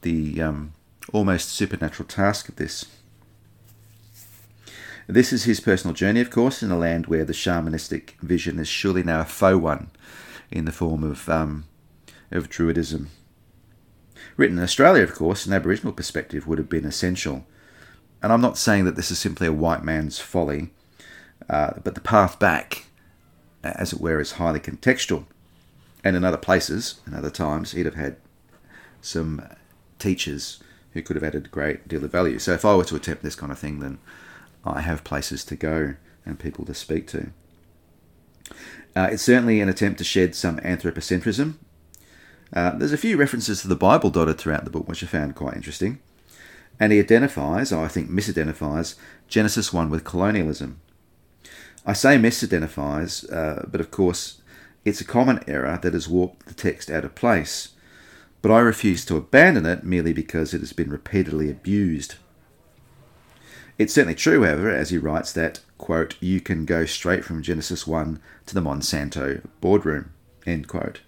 the 0.00 0.40
um, 0.40 0.72
almost 1.12 1.50
supernatural 1.50 2.08
task 2.08 2.48
of 2.48 2.56
this. 2.56 2.86
This 5.06 5.30
is 5.30 5.44
his 5.44 5.60
personal 5.60 5.92
journey, 5.92 6.22
of 6.22 6.30
course, 6.30 6.62
in 6.62 6.70
a 6.70 6.78
land 6.78 7.06
where 7.06 7.26
the 7.26 7.34
shamanistic 7.34 8.12
vision 8.22 8.58
is 8.58 8.66
surely 8.66 9.02
now 9.02 9.20
a 9.20 9.24
faux 9.26 9.60
one 9.60 9.90
in 10.50 10.64
the 10.64 10.72
form 10.72 11.04
of, 11.04 11.28
um, 11.28 11.66
of 12.30 12.48
Druidism. 12.48 13.08
Written 14.38 14.56
in 14.56 14.64
Australia, 14.64 15.02
of 15.02 15.14
course, 15.14 15.44
an 15.44 15.52
Aboriginal 15.52 15.92
perspective 15.92 16.46
would 16.46 16.56
have 16.56 16.70
been 16.70 16.86
essential. 16.86 17.44
And 18.22 18.32
I'm 18.32 18.40
not 18.40 18.58
saying 18.58 18.84
that 18.86 18.96
this 18.96 19.10
is 19.10 19.18
simply 19.18 19.46
a 19.46 19.52
white 19.52 19.84
man's 19.84 20.18
folly, 20.18 20.70
uh, 21.48 21.74
but 21.82 21.94
the 21.94 22.00
path 22.00 22.38
back 22.38 22.86
as 23.74 23.92
it 23.92 24.00
were, 24.00 24.20
is 24.20 24.32
highly 24.32 24.60
contextual. 24.60 25.24
And 26.04 26.16
in 26.16 26.24
other 26.24 26.36
places, 26.36 27.00
in 27.06 27.14
other 27.14 27.30
times, 27.30 27.72
he'd 27.72 27.86
have 27.86 27.94
had 27.94 28.16
some 29.00 29.42
teachers 29.98 30.62
who 30.92 31.02
could 31.02 31.16
have 31.16 31.24
added 31.24 31.46
a 31.46 31.48
great 31.48 31.88
deal 31.88 32.04
of 32.04 32.12
value. 32.12 32.38
So 32.38 32.52
if 32.52 32.64
I 32.64 32.74
were 32.74 32.84
to 32.84 32.96
attempt 32.96 33.22
this 33.22 33.34
kind 33.34 33.52
of 33.52 33.58
thing, 33.58 33.80
then 33.80 33.98
I 34.64 34.80
have 34.80 35.04
places 35.04 35.44
to 35.46 35.56
go 35.56 35.94
and 36.24 36.38
people 36.38 36.64
to 36.64 36.74
speak 36.74 37.06
to. 37.08 37.30
Uh, 38.94 39.08
it's 39.12 39.22
certainly 39.22 39.60
an 39.60 39.68
attempt 39.68 39.98
to 39.98 40.04
shed 40.04 40.34
some 40.34 40.58
anthropocentrism. 40.58 41.54
Uh, 42.52 42.70
there's 42.70 42.92
a 42.92 42.98
few 42.98 43.16
references 43.16 43.60
to 43.60 43.68
the 43.68 43.76
Bible 43.76 44.10
dotted 44.10 44.38
throughout 44.38 44.64
the 44.64 44.70
book, 44.70 44.88
which 44.88 45.02
I 45.02 45.06
found 45.06 45.34
quite 45.34 45.56
interesting. 45.56 45.98
And 46.78 46.92
he 46.92 46.98
identifies, 46.98 47.72
or 47.72 47.84
I 47.84 47.88
think 47.88 48.10
misidentifies, 48.10 48.96
Genesis 49.28 49.72
1 49.72 49.88
with 49.90 50.04
colonialism. 50.04 50.80
I 51.86 51.92
say 51.92 52.16
misidentifies, 52.16 53.32
uh, 53.32 53.64
but 53.68 53.80
of 53.80 53.90
course, 53.90 54.42
it's 54.84 55.00
a 55.00 55.04
common 55.04 55.40
error 55.48 55.78
that 55.82 55.94
has 55.94 56.08
warped 56.08 56.46
the 56.46 56.54
text 56.54 56.90
out 56.90 57.04
of 57.04 57.14
place. 57.14 57.70
But 58.42 58.50
I 58.50 58.58
refuse 58.58 59.04
to 59.06 59.16
abandon 59.16 59.66
it 59.66 59.84
merely 59.84 60.12
because 60.12 60.52
it 60.52 60.60
has 60.60 60.72
been 60.72 60.90
repeatedly 60.90 61.50
abused. 61.50 62.16
It's 63.78 63.92
certainly 63.92 64.14
true, 64.14 64.42
however, 64.42 64.70
as 64.70 64.90
he 64.90 64.98
writes, 64.98 65.32
that, 65.32 65.60
quote, 65.78 66.16
you 66.20 66.40
can 66.40 66.64
go 66.64 66.86
straight 66.86 67.24
from 67.24 67.42
Genesis 67.42 67.86
1 67.86 68.20
to 68.46 68.54
the 68.54 68.60
Monsanto 68.60 69.46
boardroom, 69.60 70.12
end 70.46 70.68
quote. 70.68 71.00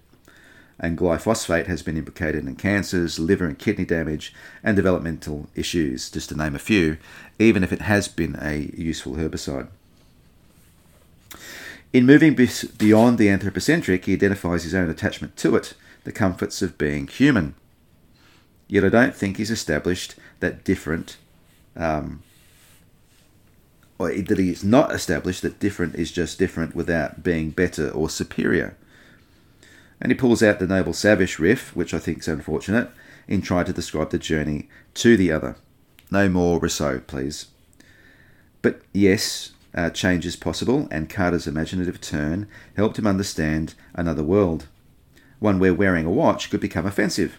And 0.81 0.97
glyphosate 0.97 1.67
has 1.67 1.83
been 1.83 1.97
implicated 1.97 2.47
in 2.47 2.55
cancers, 2.55 3.19
liver 3.19 3.47
and 3.47 3.59
kidney 3.59 3.85
damage, 3.85 4.33
and 4.63 4.77
developmental 4.77 5.49
issues, 5.55 6.09
just 6.11 6.29
to 6.29 6.37
name 6.37 6.55
a 6.55 6.61
few, 6.61 6.99
even 7.39 7.65
if 7.65 7.73
it 7.73 7.83
has 7.83 8.07
been 8.07 8.37
a 8.41 8.71
useful 8.77 9.15
herbicide. 9.15 9.69
In 11.93 12.07
moving 12.07 12.35
beyond 12.77 13.19
the 13.19 13.29
anthropocentric, 13.29 14.05
he 14.05 14.13
identifies 14.13 14.63
his 14.63 14.75
own 14.75 14.89
attachment 14.89 15.37
to 15.39 15.57
it, 15.57 15.75
the 16.05 16.13
comforts 16.13 16.63
of 16.63 16.79
being 16.79 17.09
human. 17.09 17.55
Yet 18.69 18.85
I 18.85 18.89
don't 18.89 19.17
think 19.17 19.39
he's 19.39 19.51
established 19.51 20.15
that 20.41 20.63
different 20.63 21.17
um, 21.75 22.23
or 23.99 24.13
that 24.13 24.39
he 24.39 24.51
is 24.51 24.63
not 24.63 24.93
established 24.93 25.43
that 25.43 25.59
different 25.59 25.97
is 25.97 26.13
just 26.13 26.39
different 26.39 26.75
without 26.75 27.23
being 27.23 27.51
better 27.51 27.91
or 27.91 28.09
superior. 28.09 28.77
And 30.01 30.13
he 30.13 30.19
pulls 30.19 30.43
out 30.43 30.59
the 30.59 30.67
Noble 30.67 30.93
Savage 30.93 31.39
riff, 31.39 31.75
which 31.75 31.93
I 31.93 31.99
think 31.99 32.19
is 32.19 32.29
unfortunate, 32.29 32.91
in 33.27 33.43
trying 33.43 33.65
to 33.67 33.73
describe 33.73 34.11
the 34.11 34.19
journey 34.19 34.69
to 34.95 35.17
the 35.17 35.33
other. 35.33 35.57
No 36.11 36.29
more 36.29 36.59
Rousseau, 36.59 37.01
please. 37.01 37.47
But 38.63 38.83
yes, 38.93 39.53
uh, 39.75 39.91
change 39.91 40.25
is 40.25 40.37
possible, 40.37 40.89
and 40.91 41.11
Carter's 41.11 41.47
imaginative 41.47 42.01
turn 42.01 42.49
helped 42.77 42.99
him 42.99 43.07
understand 43.07 43.75
another 43.95 44.23
world, 44.23 44.67
one 45.39 45.59
where 45.59 45.75
wearing 45.75 46.07
a 46.07 46.11
watch 46.11 46.51
could 46.51 46.61
become 46.61 46.87
offensive. 46.87 47.39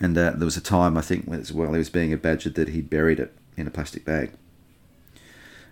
And 0.00 0.16
uh, 0.18 0.32
there 0.32 0.44
was 0.44 0.56
a 0.56 0.62
time, 0.62 0.96
I 0.96 1.02
think, 1.02 1.26
while 1.26 1.72
he 1.72 1.78
was 1.78 1.90
being 1.90 2.12
a 2.12 2.16
badgered, 2.16 2.54
that 2.54 2.68
he 2.68 2.80
buried 2.80 3.20
it 3.20 3.32
in 3.56 3.66
a 3.66 3.70
plastic 3.70 4.04
bag. 4.04 4.32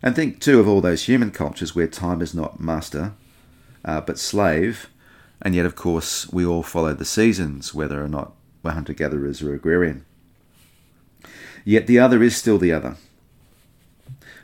And 0.03 0.15
think 0.15 0.41
too 0.41 0.61
of 0.61 0.69
all 0.69 0.81
those 0.81 1.05
human 1.05 1.31
cultures 1.31 1.75
where 1.75 1.87
time 1.87 2.21
is 2.23 2.35
not 2.35 2.61
master, 2.61 3.13
uh, 3.85 4.01
but 4.01 4.19
slave, 4.19 4.89
and 5.41 5.55
yet, 5.55 5.67
of 5.67 5.75
course, 5.75 6.33
we 6.33 6.47
all 6.47 6.63
follow 6.63 6.95
the 6.95 7.05
seasons, 7.05 7.75
whether 7.75 8.03
or 8.03 8.09
not 8.09 8.33
we're 8.63 8.73
hunter 8.73 8.93
gatherers 8.93 9.43
or 9.43 9.53
agrarian. 9.53 10.05
Yet 11.65 11.87
the 11.87 11.99
other 11.99 12.23
is 12.23 12.37
still 12.37 12.59
the 12.59 12.73
other. 12.73 12.97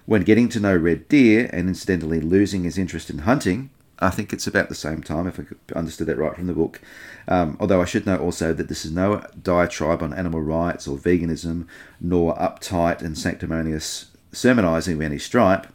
When 0.07 0.23
getting 0.23 0.49
to 0.51 0.61
know 0.61 0.77
red 0.77 1.09
deer 1.09 1.51
and 1.53 1.69
incidentally 1.69 2.21
losing 2.21 2.65
his 2.65 2.79
interest 2.79 3.11
in 3.11 3.19
hunting, 3.19 3.71
I 4.01 4.11
think 4.11 4.33
it's 4.33 4.47
about 4.47 4.69
the 4.69 4.75
same 4.75 5.03
time, 5.03 5.27
if 5.27 5.41
I 5.41 5.79
understood 5.79 6.07
that 6.07 6.19
right 6.19 6.35
from 6.35 6.47
the 6.47 6.53
book. 6.53 6.81
Um, 7.27 7.57
although 7.61 7.83
I 7.83 7.85
should 7.85 8.07
note 8.07 8.21
also 8.21 8.55
that 8.55 8.69
this 8.69 8.85
is 8.85 8.93
no 8.93 9.25
diatribe 9.43 10.03
on 10.03 10.15
animal 10.15 10.41
rights 10.41 10.87
or 10.87 10.97
veganism, 10.97 11.67
nor 12.01 12.37
uptight 12.37 13.03
and 13.03 13.19
sanctimonious 13.19 14.07
sermonising 14.33 14.95
of 14.95 15.01
any 15.03 15.19
stripe, 15.19 15.67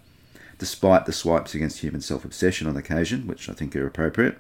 despite 0.64 1.06
the 1.06 1.12
swipes 1.12 1.54
against 1.54 1.80
human 1.80 2.00
self 2.00 2.24
obsession 2.24 2.68
on 2.68 2.78
occasion, 2.78 3.28
which 3.28 3.50
I 3.50 3.54
think 3.54 3.76
are 3.76 3.86
appropriate. 3.86 4.38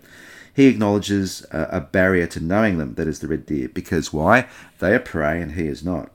He 0.53 0.67
acknowledges 0.67 1.45
a, 1.51 1.67
a 1.69 1.81
barrier 1.81 2.27
to 2.27 2.39
knowing 2.39 2.77
them, 2.77 2.93
that 2.93 3.09
is 3.09 3.19
the 3.19 3.27
red 3.27 3.45
deer, 3.45 3.67
because 3.67 4.13
why? 4.13 4.47
They 4.79 4.95
are 4.95 4.99
prey 4.99 5.41
and 5.41 5.51
he 5.51 5.67
is 5.67 5.83
not. 5.83 6.11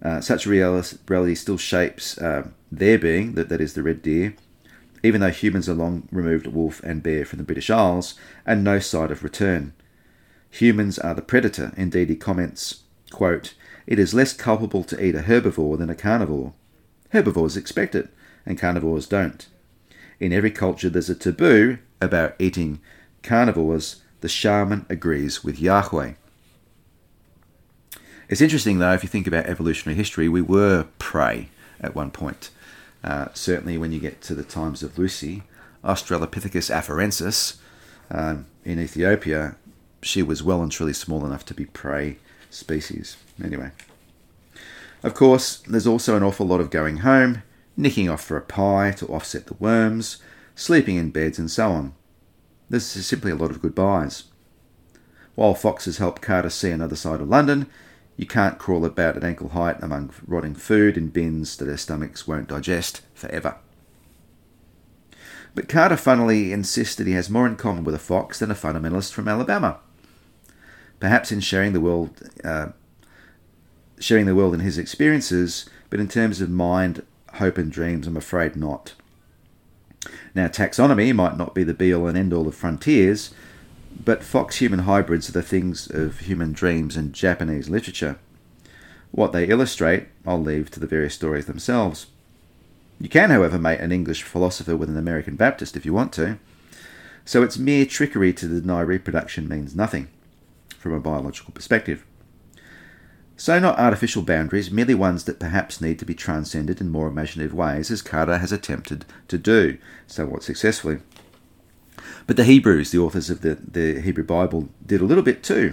Uh, 0.00 0.20
such 0.20 0.46
reality 0.46 1.34
still 1.34 1.58
shapes 1.58 2.16
uh, 2.18 2.46
their 2.70 2.96
being, 2.96 3.34
that, 3.34 3.48
that 3.48 3.60
is 3.60 3.74
the 3.74 3.82
red 3.82 4.02
deer, 4.02 4.36
even 5.02 5.20
though 5.20 5.30
humans 5.30 5.68
are 5.68 5.74
long 5.74 6.06
removed 6.12 6.46
wolf 6.46 6.80
and 6.84 7.02
bear 7.02 7.24
from 7.24 7.38
the 7.38 7.44
British 7.44 7.70
Isles 7.70 8.14
and 8.46 8.62
no 8.62 8.78
sight 8.78 9.10
of 9.10 9.24
return. 9.24 9.72
Humans 10.50 11.00
are 11.00 11.14
the 11.14 11.22
predator. 11.22 11.72
Indeed, 11.76 12.08
he 12.08 12.14
comments, 12.14 12.84
quote, 13.10 13.54
it 13.88 13.98
is 13.98 14.14
less 14.14 14.32
culpable 14.32 14.84
to 14.84 15.04
eat 15.04 15.16
a 15.16 15.22
herbivore 15.22 15.76
than 15.76 15.90
a 15.90 15.96
carnivore. 15.96 16.52
Herbivores 17.10 17.56
expect 17.56 17.96
it, 17.96 18.08
and 18.46 18.58
carnivores 18.58 19.06
don't. 19.06 19.46
In 20.18 20.32
every 20.32 20.50
culture, 20.50 20.90
there's 20.90 21.10
a 21.10 21.14
taboo 21.14 21.78
about 22.00 22.36
eating 22.38 22.80
carnivores. 23.22 24.02
The 24.20 24.28
shaman 24.28 24.86
agrees 24.88 25.42
with 25.42 25.58
Yahweh. 25.58 26.12
It's 28.28 28.40
interesting, 28.40 28.78
though, 28.78 28.92
if 28.92 29.02
you 29.02 29.08
think 29.08 29.26
about 29.26 29.46
evolutionary 29.46 29.96
history, 29.96 30.28
we 30.28 30.42
were 30.42 30.86
prey 30.98 31.48
at 31.80 31.94
one 31.94 32.10
point. 32.10 32.50
Uh, 33.02 33.28
certainly, 33.34 33.78
when 33.78 33.92
you 33.92 33.98
get 33.98 34.20
to 34.22 34.34
the 34.34 34.44
times 34.44 34.82
of 34.82 34.98
Lucy, 34.98 35.42
Australopithecus 35.82 36.70
afarensis 36.70 37.56
um, 38.10 38.46
in 38.64 38.78
Ethiopia, 38.78 39.56
she 40.02 40.22
was 40.22 40.42
well 40.42 40.62
and 40.62 40.70
truly 40.70 40.92
small 40.92 41.24
enough 41.24 41.44
to 41.46 41.54
be 41.54 41.64
prey 41.64 42.18
species. 42.50 43.16
Anyway. 43.42 43.70
Of 45.02 45.14
course, 45.14 45.56
there's 45.66 45.86
also 45.86 46.16
an 46.16 46.22
awful 46.22 46.46
lot 46.46 46.60
of 46.60 46.70
going 46.70 46.98
home, 46.98 47.42
nicking 47.80 48.08
off 48.08 48.22
for 48.22 48.36
a 48.36 48.42
pie 48.42 48.92
to 48.92 49.06
offset 49.06 49.46
the 49.46 49.54
worms, 49.54 50.18
sleeping 50.54 50.96
in 50.96 51.10
beds, 51.10 51.38
and 51.38 51.50
so 51.50 51.70
on. 51.70 51.94
This 52.68 52.94
is 52.96 53.06
simply 53.06 53.32
a 53.32 53.36
lot 53.36 53.50
of 53.50 53.62
goodbyes. 53.62 54.24
While 55.34 55.54
foxes 55.54 55.98
help 55.98 56.20
Carter 56.20 56.50
see 56.50 56.70
another 56.70 56.96
side 56.96 57.20
of 57.20 57.28
London, 57.28 57.66
you 58.16 58.26
can't 58.26 58.58
crawl 58.58 58.84
about 58.84 59.16
at 59.16 59.24
ankle 59.24 59.48
height 59.48 59.82
among 59.82 60.12
rotting 60.26 60.54
food 60.54 60.96
in 60.96 61.08
bins 61.08 61.56
that 61.56 61.64
their 61.64 61.78
stomachs 61.78 62.28
won't 62.28 62.48
digest 62.48 63.00
forever. 63.14 63.56
But 65.54 65.68
Carter 65.68 65.96
funnily 65.96 66.52
insists 66.52 66.94
that 66.96 67.06
he 67.06 67.14
has 67.14 67.30
more 67.30 67.46
in 67.46 67.56
common 67.56 67.82
with 67.82 67.94
a 67.94 67.98
fox 67.98 68.38
than 68.38 68.50
a 68.50 68.54
fundamentalist 68.54 69.12
from 69.12 69.26
Alabama. 69.26 69.80
Perhaps 71.00 71.32
in 71.32 71.40
sharing 71.40 71.72
the 71.72 71.80
world, 71.80 72.22
uh, 72.44 72.68
sharing 73.98 74.26
the 74.26 74.34
world 74.34 74.54
in 74.54 74.60
his 74.60 74.78
experiences, 74.78 75.68
but 75.88 75.98
in 75.98 76.08
terms 76.08 76.40
of 76.40 76.50
mind, 76.50 77.02
hope, 77.34 77.58
and 77.58 77.70
dreams, 77.70 78.06
I'm 78.06 78.16
afraid 78.16 78.56
not. 78.56 78.94
Now, 80.34 80.46
taxonomy 80.48 81.14
might 81.14 81.36
not 81.36 81.54
be 81.54 81.64
the 81.64 81.74
be 81.74 81.92
all 81.92 82.06
and 82.06 82.16
end 82.16 82.32
all 82.32 82.48
of 82.48 82.54
frontiers, 82.54 83.32
but 84.04 84.22
fox 84.22 84.56
human 84.56 84.80
hybrids 84.80 85.28
are 85.28 85.32
the 85.32 85.42
things 85.42 85.90
of 85.90 86.20
human 86.20 86.52
dreams 86.52 86.96
and 86.96 87.12
Japanese 87.12 87.68
literature. 87.68 88.18
What 89.10 89.32
they 89.32 89.46
illustrate, 89.46 90.06
I'll 90.26 90.40
leave 90.40 90.70
to 90.70 90.80
the 90.80 90.86
various 90.86 91.14
stories 91.14 91.46
themselves. 91.46 92.06
You 93.00 93.08
can, 93.08 93.30
however, 93.30 93.58
mate 93.58 93.80
an 93.80 93.92
English 93.92 94.22
philosopher 94.22 94.76
with 94.76 94.88
an 94.88 94.98
American 94.98 95.36
Baptist 95.36 95.76
if 95.76 95.84
you 95.84 95.92
want 95.92 96.12
to, 96.14 96.38
so 97.24 97.42
it's 97.42 97.58
mere 97.58 97.86
trickery 97.86 98.32
to 98.34 98.48
deny 98.48 98.80
reproduction 98.80 99.48
means 99.48 99.76
nothing 99.76 100.08
from 100.78 100.92
a 100.92 101.00
biological 101.00 101.52
perspective. 101.52 102.04
So, 103.40 103.58
not 103.58 103.78
artificial 103.78 104.20
boundaries, 104.20 104.70
merely 104.70 104.92
ones 104.92 105.24
that 105.24 105.40
perhaps 105.40 105.80
need 105.80 105.98
to 106.00 106.04
be 106.04 106.14
transcended 106.14 106.78
in 106.78 106.90
more 106.90 107.08
imaginative 107.08 107.54
ways, 107.54 107.90
as 107.90 108.02
Carter 108.02 108.36
has 108.36 108.52
attempted 108.52 109.06
to 109.28 109.38
do, 109.38 109.78
somewhat 110.06 110.42
successfully. 110.42 110.98
But 112.26 112.36
the 112.36 112.44
Hebrews, 112.44 112.90
the 112.90 112.98
authors 112.98 113.30
of 113.30 113.40
the, 113.40 113.54
the 113.54 114.02
Hebrew 114.02 114.24
Bible, 114.24 114.68
did 114.84 115.00
a 115.00 115.06
little 115.06 115.22
bit 115.22 115.42
too. 115.42 115.72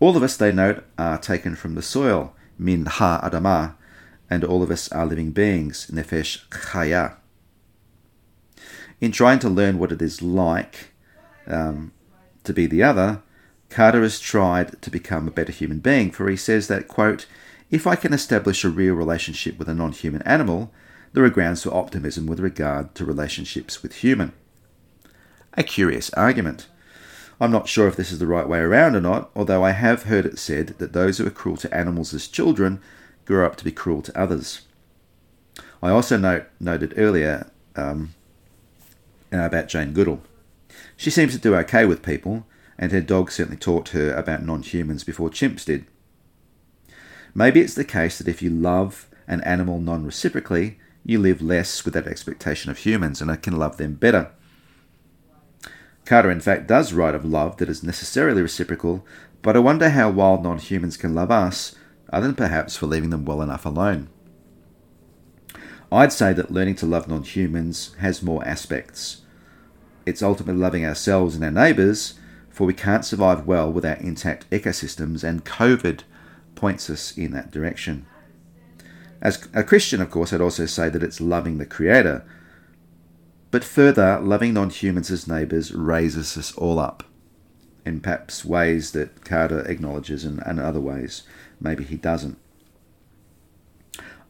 All 0.00 0.16
of 0.16 0.22
us, 0.22 0.38
they 0.38 0.50
note, 0.50 0.82
are 0.96 1.18
taken 1.18 1.56
from 1.56 1.74
the 1.74 1.82
soil, 1.82 2.34
min 2.58 2.86
ha 2.86 3.20
adama, 3.22 3.74
and 4.30 4.42
all 4.42 4.62
of 4.62 4.70
us 4.70 4.90
are 4.90 5.04
living 5.04 5.32
beings, 5.32 5.90
nefesh 5.92 6.48
chaya. 6.48 7.16
In 8.98 9.12
trying 9.12 9.40
to 9.40 9.50
learn 9.50 9.78
what 9.78 9.92
it 9.92 10.00
is 10.00 10.22
like 10.22 10.94
um, 11.46 11.92
to 12.44 12.54
be 12.54 12.64
the 12.64 12.82
other, 12.82 13.22
Carter 13.70 14.02
has 14.02 14.18
tried 14.18 14.80
to 14.82 14.90
become 14.90 15.28
a 15.28 15.32
better 15.32 15.52
human 15.52 15.78
being, 15.80 16.10
for 16.10 16.28
he 16.28 16.36
says 16.36 16.68
that, 16.68 16.88
quote, 16.88 17.26
if 17.70 17.86
I 17.86 17.96
can 17.96 18.14
establish 18.14 18.64
a 18.64 18.70
real 18.70 18.94
relationship 18.94 19.58
with 19.58 19.68
a 19.68 19.74
non 19.74 19.92
human 19.92 20.22
animal, 20.22 20.72
there 21.12 21.24
are 21.24 21.30
grounds 21.30 21.62
for 21.62 21.74
optimism 21.74 22.26
with 22.26 22.40
regard 22.40 22.94
to 22.94 23.04
relationships 23.04 23.82
with 23.82 23.96
human. 23.96 24.32
A 25.54 25.62
curious 25.62 26.10
argument. 26.14 26.68
I'm 27.40 27.52
not 27.52 27.68
sure 27.68 27.86
if 27.86 27.96
this 27.96 28.10
is 28.10 28.18
the 28.18 28.26
right 28.26 28.48
way 28.48 28.58
around 28.58 28.96
or 28.96 29.00
not, 29.00 29.30
although 29.36 29.64
I 29.64 29.70
have 29.70 30.04
heard 30.04 30.26
it 30.26 30.38
said 30.38 30.68
that 30.78 30.92
those 30.92 31.18
who 31.18 31.26
are 31.26 31.30
cruel 31.30 31.56
to 31.58 31.74
animals 31.74 32.12
as 32.12 32.26
children 32.26 32.80
grow 33.26 33.46
up 33.46 33.56
to 33.56 33.64
be 33.64 33.70
cruel 33.70 34.02
to 34.02 34.18
others. 34.18 34.62
I 35.82 35.90
also 35.90 36.16
note, 36.16 36.46
noted 36.58 36.94
earlier 36.96 37.50
um, 37.76 38.14
about 39.30 39.68
Jane 39.68 39.92
Goodall. 39.92 40.22
She 40.96 41.10
seems 41.10 41.32
to 41.32 41.38
do 41.38 41.54
okay 41.56 41.84
with 41.84 42.02
people, 42.02 42.46
and 42.78 42.92
her 42.92 43.00
dog 43.00 43.30
certainly 43.30 43.58
taught 43.58 43.90
her 43.90 44.12
about 44.14 44.44
non 44.44 44.62
humans 44.62 45.04
before 45.04 45.30
chimps 45.30 45.64
did. 45.64 45.86
Maybe 47.34 47.60
it's 47.60 47.74
the 47.74 47.84
case 47.84 48.18
that 48.18 48.28
if 48.28 48.42
you 48.42 48.50
love 48.50 49.08
an 49.26 49.40
animal 49.42 49.80
non 49.80 50.04
reciprocally, 50.04 50.78
you 51.04 51.18
live 51.18 51.42
less 51.42 51.84
with 51.84 51.94
that 51.94 52.06
expectation 52.06 52.70
of 52.70 52.78
humans 52.78 53.20
and 53.20 53.42
can 53.42 53.58
love 53.58 53.76
them 53.76 53.94
better. 53.94 54.30
Carter, 56.04 56.30
in 56.30 56.40
fact, 56.40 56.66
does 56.66 56.92
write 56.92 57.14
of 57.14 57.24
love 57.24 57.58
that 57.58 57.68
is 57.68 57.82
necessarily 57.82 58.40
reciprocal, 58.40 59.06
but 59.42 59.56
I 59.56 59.60
wonder 59.60 59.90
how 59.90 60.10
wild 60.10 60.42
non 60.42 60.58
humans 60.58 60.96
can 60.96 61.14
love 61.14 61.30
us, 61.30 61.74
other 62.10 62.26
than 62.26 62.36
perhaps 62.36 62.76
for 62.76 62.86
leaving 62.86 63.10
them 63.10 63.24
well 63.24 63.42
enough 63.42 63.66
alone. 63.66 64.08
I'd 65.90 66.12
say 66.12 66.32
that 66.32 66.50
learning 66.50 66.76
to 66.76 66.86
love 66.86 67.08
non 67.08 67.22
humans 67.22 67.94
has 67.98 68.22
more 68.22 68.46
aspects. 68.46 69.22
It's 70.06 70.22
ultimately 70.22 70.60
loving 70.60 70.84
ourselves 70.84 71.34
and 71.34 71.44
our 71.44 71.50
neighbours, 71.50 72.17
for 72.58 72.66
we 72.66 72.74
can't 72.74 73.04
survive 73.04 73.46
well 73.46 73.70
without 73.70 74.00
intact 74.00 74.50
ecosystems, 74.50 75.22
and 75.22 75.44
COVID 75.44 76.00
points 76.56 76.90
us 76.90 77.16
in 77.16 77.30
that 77.30 77.52
direction. 77.52 78.04
As 79.22 79.46
a 79.54 79.62
Christian, 79.62 80.02
of 80.02 80.10
course, 80.10 80.32
I'd 80.32 80.40
also 80.40 80.66
say 80.66 80.88
that 80.88 81.04
it's 81.04 81.20
loving 81.20 81.58
the 81.58 81.66
Creator. 81.66 82.24
But 83.52 83.62
further, 83.62 84.18
loving 84.18 84.54
non 84.54 84.70
humans 84.70 85.08
as 85.08 85.28
neighbours 85.28 85.72
raises 85.72 86.36
us 86.36 86.50
all 86.56 86.80
up 86.80 87.04
in 87.86 88.00
perhaps 88.00 88.44
ways 88.44 88.90
that 88.90 89.24
Carter 89.24 89.60
acknowledges 89.60 90.24
and, 90.24 90.42
and 90.44 90.58
other 90.58 90.80
ways 90.80 91.22
maybe 91.60 91.84
he 91.84 91.94
doesn't. 91.94 92.38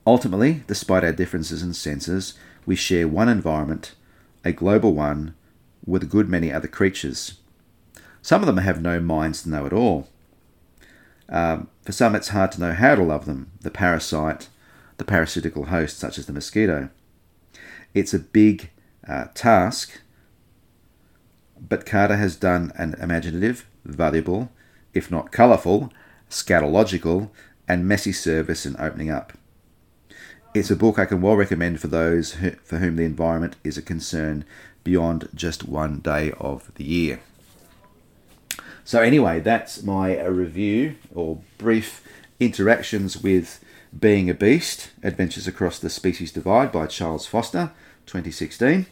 Ultimately, 0.06 0.64
despite 0.66 1.02
our 1.02 1.12
differences 1.12 1.62
in 1.62 1.72
senses, 1.72 2.34
we 2.66 2.76
share 2.76 3.08
one 3.08 3.30
environment, 3.30 3.94
a 4.44 4.52
global 4.52 4.92
one, 4.92 5.34
with 5.86 6.02
a 6.02 6.06
good 6.06 6.28
many 6.28 6.52
other 6.52 6.68
creatures. 6.68 7.38
Some 8.28 8.42
of 8.42 8.46
them 8.46 8.58
have 8.58 8.82
no 8.82 9.00
minds 9.00 9.42
to 9.42 9.48
know 9.48 9.64
at 9.64 9.72
all. 9.72 10.06
Um, 11.30 11.68
for 11.82 11.92
some, 11.92 12.14
it's 12.14 12.28
hard 12.28 12.52
to 12.52 12.60
know 12.60 12.74
how 12.74 12.94
to 12.94 13.02
love 13.02 13.24
them 13.24 13.50
the 13.62 13.70
parasite, 13.70 14.50
the 14.98 15.04
parasitical 15.06 15.64
host, 15.68 15.96
such 15.96 16.18
as 16.18 16.26
the 16.26 16.34
mosquito. 16.34 16.90
It's 17.94 18.12
a 18.12 18.18
big 18.18 18.68
uh, 19.08 19.28
task, 19.32 20.02
but 21.58 21.86
Carter 21.86 22.16
has 22.16 22.36
done 22.36 22.70
an 22.76 22.96
imaginative, 23.00 23.64
valuable, 23.86 24.52
if 24.92 25.10
not 25.10 25.32
colourful, 25.32 25.90
scatological, 26.28 27.30
and 27.66 27.88
messy 27.88 28.12
service 28.12 28.66
in 28.66 28.76
opening 28.78 29.08
up. 29.08 29.32
It's 30.52 30.70
a 30.70 30.76
book 30.76 30.98
I 30.98 31.06
can 31.06 31.22
well 31.22 31.36
recommend 31.36 31.80
for 31.80 31.88
those 31.88 32.32
who, 32.32 32.50
for 32.62 32.76
whom 32.76 32.96
the 32.96 33.04
environment 33.04 33.56
is 33.64 33.78
a 33.78 33.82
concern 33.82 34.44
beyond 34.84 35.30
just 35.34 35.66
one 35.66 36.00
day 36.00 36.32
of 36.32 36.74
the 36.74 36.84
year. 36.84 37.20
So, 38.88 39.02
anyway, 39.02 39.40
that's 39.40 39.82
my 39.82 40.18
review 40.24 40.96
or 41.14 41.40
brief 41.58 42.02
interactions 42.40 43.22
with 43.22 43.62
Being 44.00 44.30
a 44.30 44.34
Beast 44.34 44.92
Adventures 45.02 45.46
Across 45.46 45.80
the 45.80 45.90
Species 45.90 46.32
Divide 46.32 46.72
by 46.72 46.86
Charles 46.86 47.26
Foster, 47.26 47.72
2016, 48.06 48.86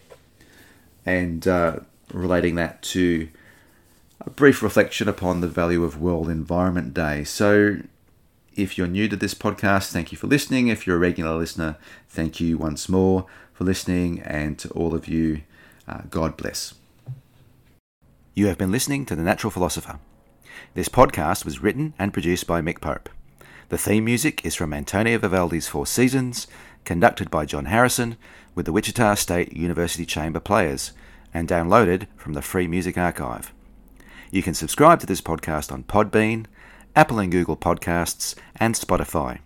and 1.06 1.48
uh, 1.48 1.78
relating 2.12 2.56
that 2.56 2.82
to 2.82 3.30
a 4.20 4.28
brief 4.28 4.62
reflection 4.62 5.08
upon 5.08 5.40
the 5.40 5.48
value 5.48 5.82
of 5.82 5.98
World 5.98 6.28
Environment 6.28 6.92
Day. 6.92 7.24
So, 7.24 7.78
if 8.54 8.76
you're 8.76 8.86
new 8.86 9.08
to 9.08 9.16
this 9.16 9.32
podcast, 9.32 9.92
thank 9.92 10.12
you 10.12 10.18
for 10.18 10.26
listening. 10.26 10.68
If 10.68 10.86
you're 10.86 10.96
a 10.96 10.98
regular 10.98 11.38
listener, 11.38 11.78
thank 12.06 12.38
you 12.38 12.58
once 12.58 12.90
more 12.90 13.24
for 13.54 13.64
listening. 13.64 14.20
And 14.20 14.58
to 14.58 14.68
all 14.72 14.94
of 14.94 15.08
you, 15.08 15.40
uh, 15.88 16.02
God 16.10 16.36
bless. 16.36 16.74
You 18.38 18.48
have 18.48 18.58
been 18.58 18.70
listening 18.70 19.06
to 19.06 19.16
The 19.16 19.22
Natural 19.22 19.50
Philosopher. 19.50 19.98
This 20.74 20.90
podcast 20.90 21.46
was 21.46 21.62
written 21.62 21.94
and 21.98 22.12
produced 22.12 22.46
by 22.46 22.60
Mick 22.60 22.82
Pope. 22.82 23.08
The 23.70 23.78
theme 23.78 24.04
music 24.04 24.44
is 24.44 24.54
from 24.54 24.74
Antonio 24.74 25.16
Vivaldi's 25.16 25.68
Four 25.68 25.86
Seasons, 25.86 26.46
conducted 26.84 27.30
by 27.30 27.46
John 27.46 27.64
Harrison 27.64 28.18
with 28.54 28.66
the 28.66 28.72
Wichita 28.72 29.14
State 29.14 29.54
University 29.54 30.04
Chamber 30.04 30.38
Players, 30.38 30.92
and 31.32 31.48
downloaded 31.48 32.08
from 32.18 32.34
the 32.34 32.42
Free 32.42 32.68
Music 32.68 32.98
Archive. 32.98 33.54
You 34.30 34.42
can 34.42 34.52
subscribe 34.52 35.00
to 35.00 35.06
this 35.06 35.22
podcast 35.22 35.72
on 35.72 35.84
Podbean, 35.84 36.44
Apple 36.94 37.20
and 37.20 37.32
Google 37.32 37.56
Podcasts, 37.56 38.34
and 38.56 38.74
Spotify. 38.74 39.38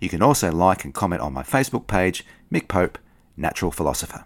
You 0.00 0.08
can 0.08 0.22
also 0.22 0.50
like 0.50 0.86
and 0.86 0.94
comment 0.94 1.20
on 1.20 1.34
my 1.34 1.42
Facebook 1.42 1.86
page, 1.86 2.24
Mick 2.50 2.66
Pope, 2.66 2.96
Natural 3.36 3.70
Philosopher. 3.70 4.24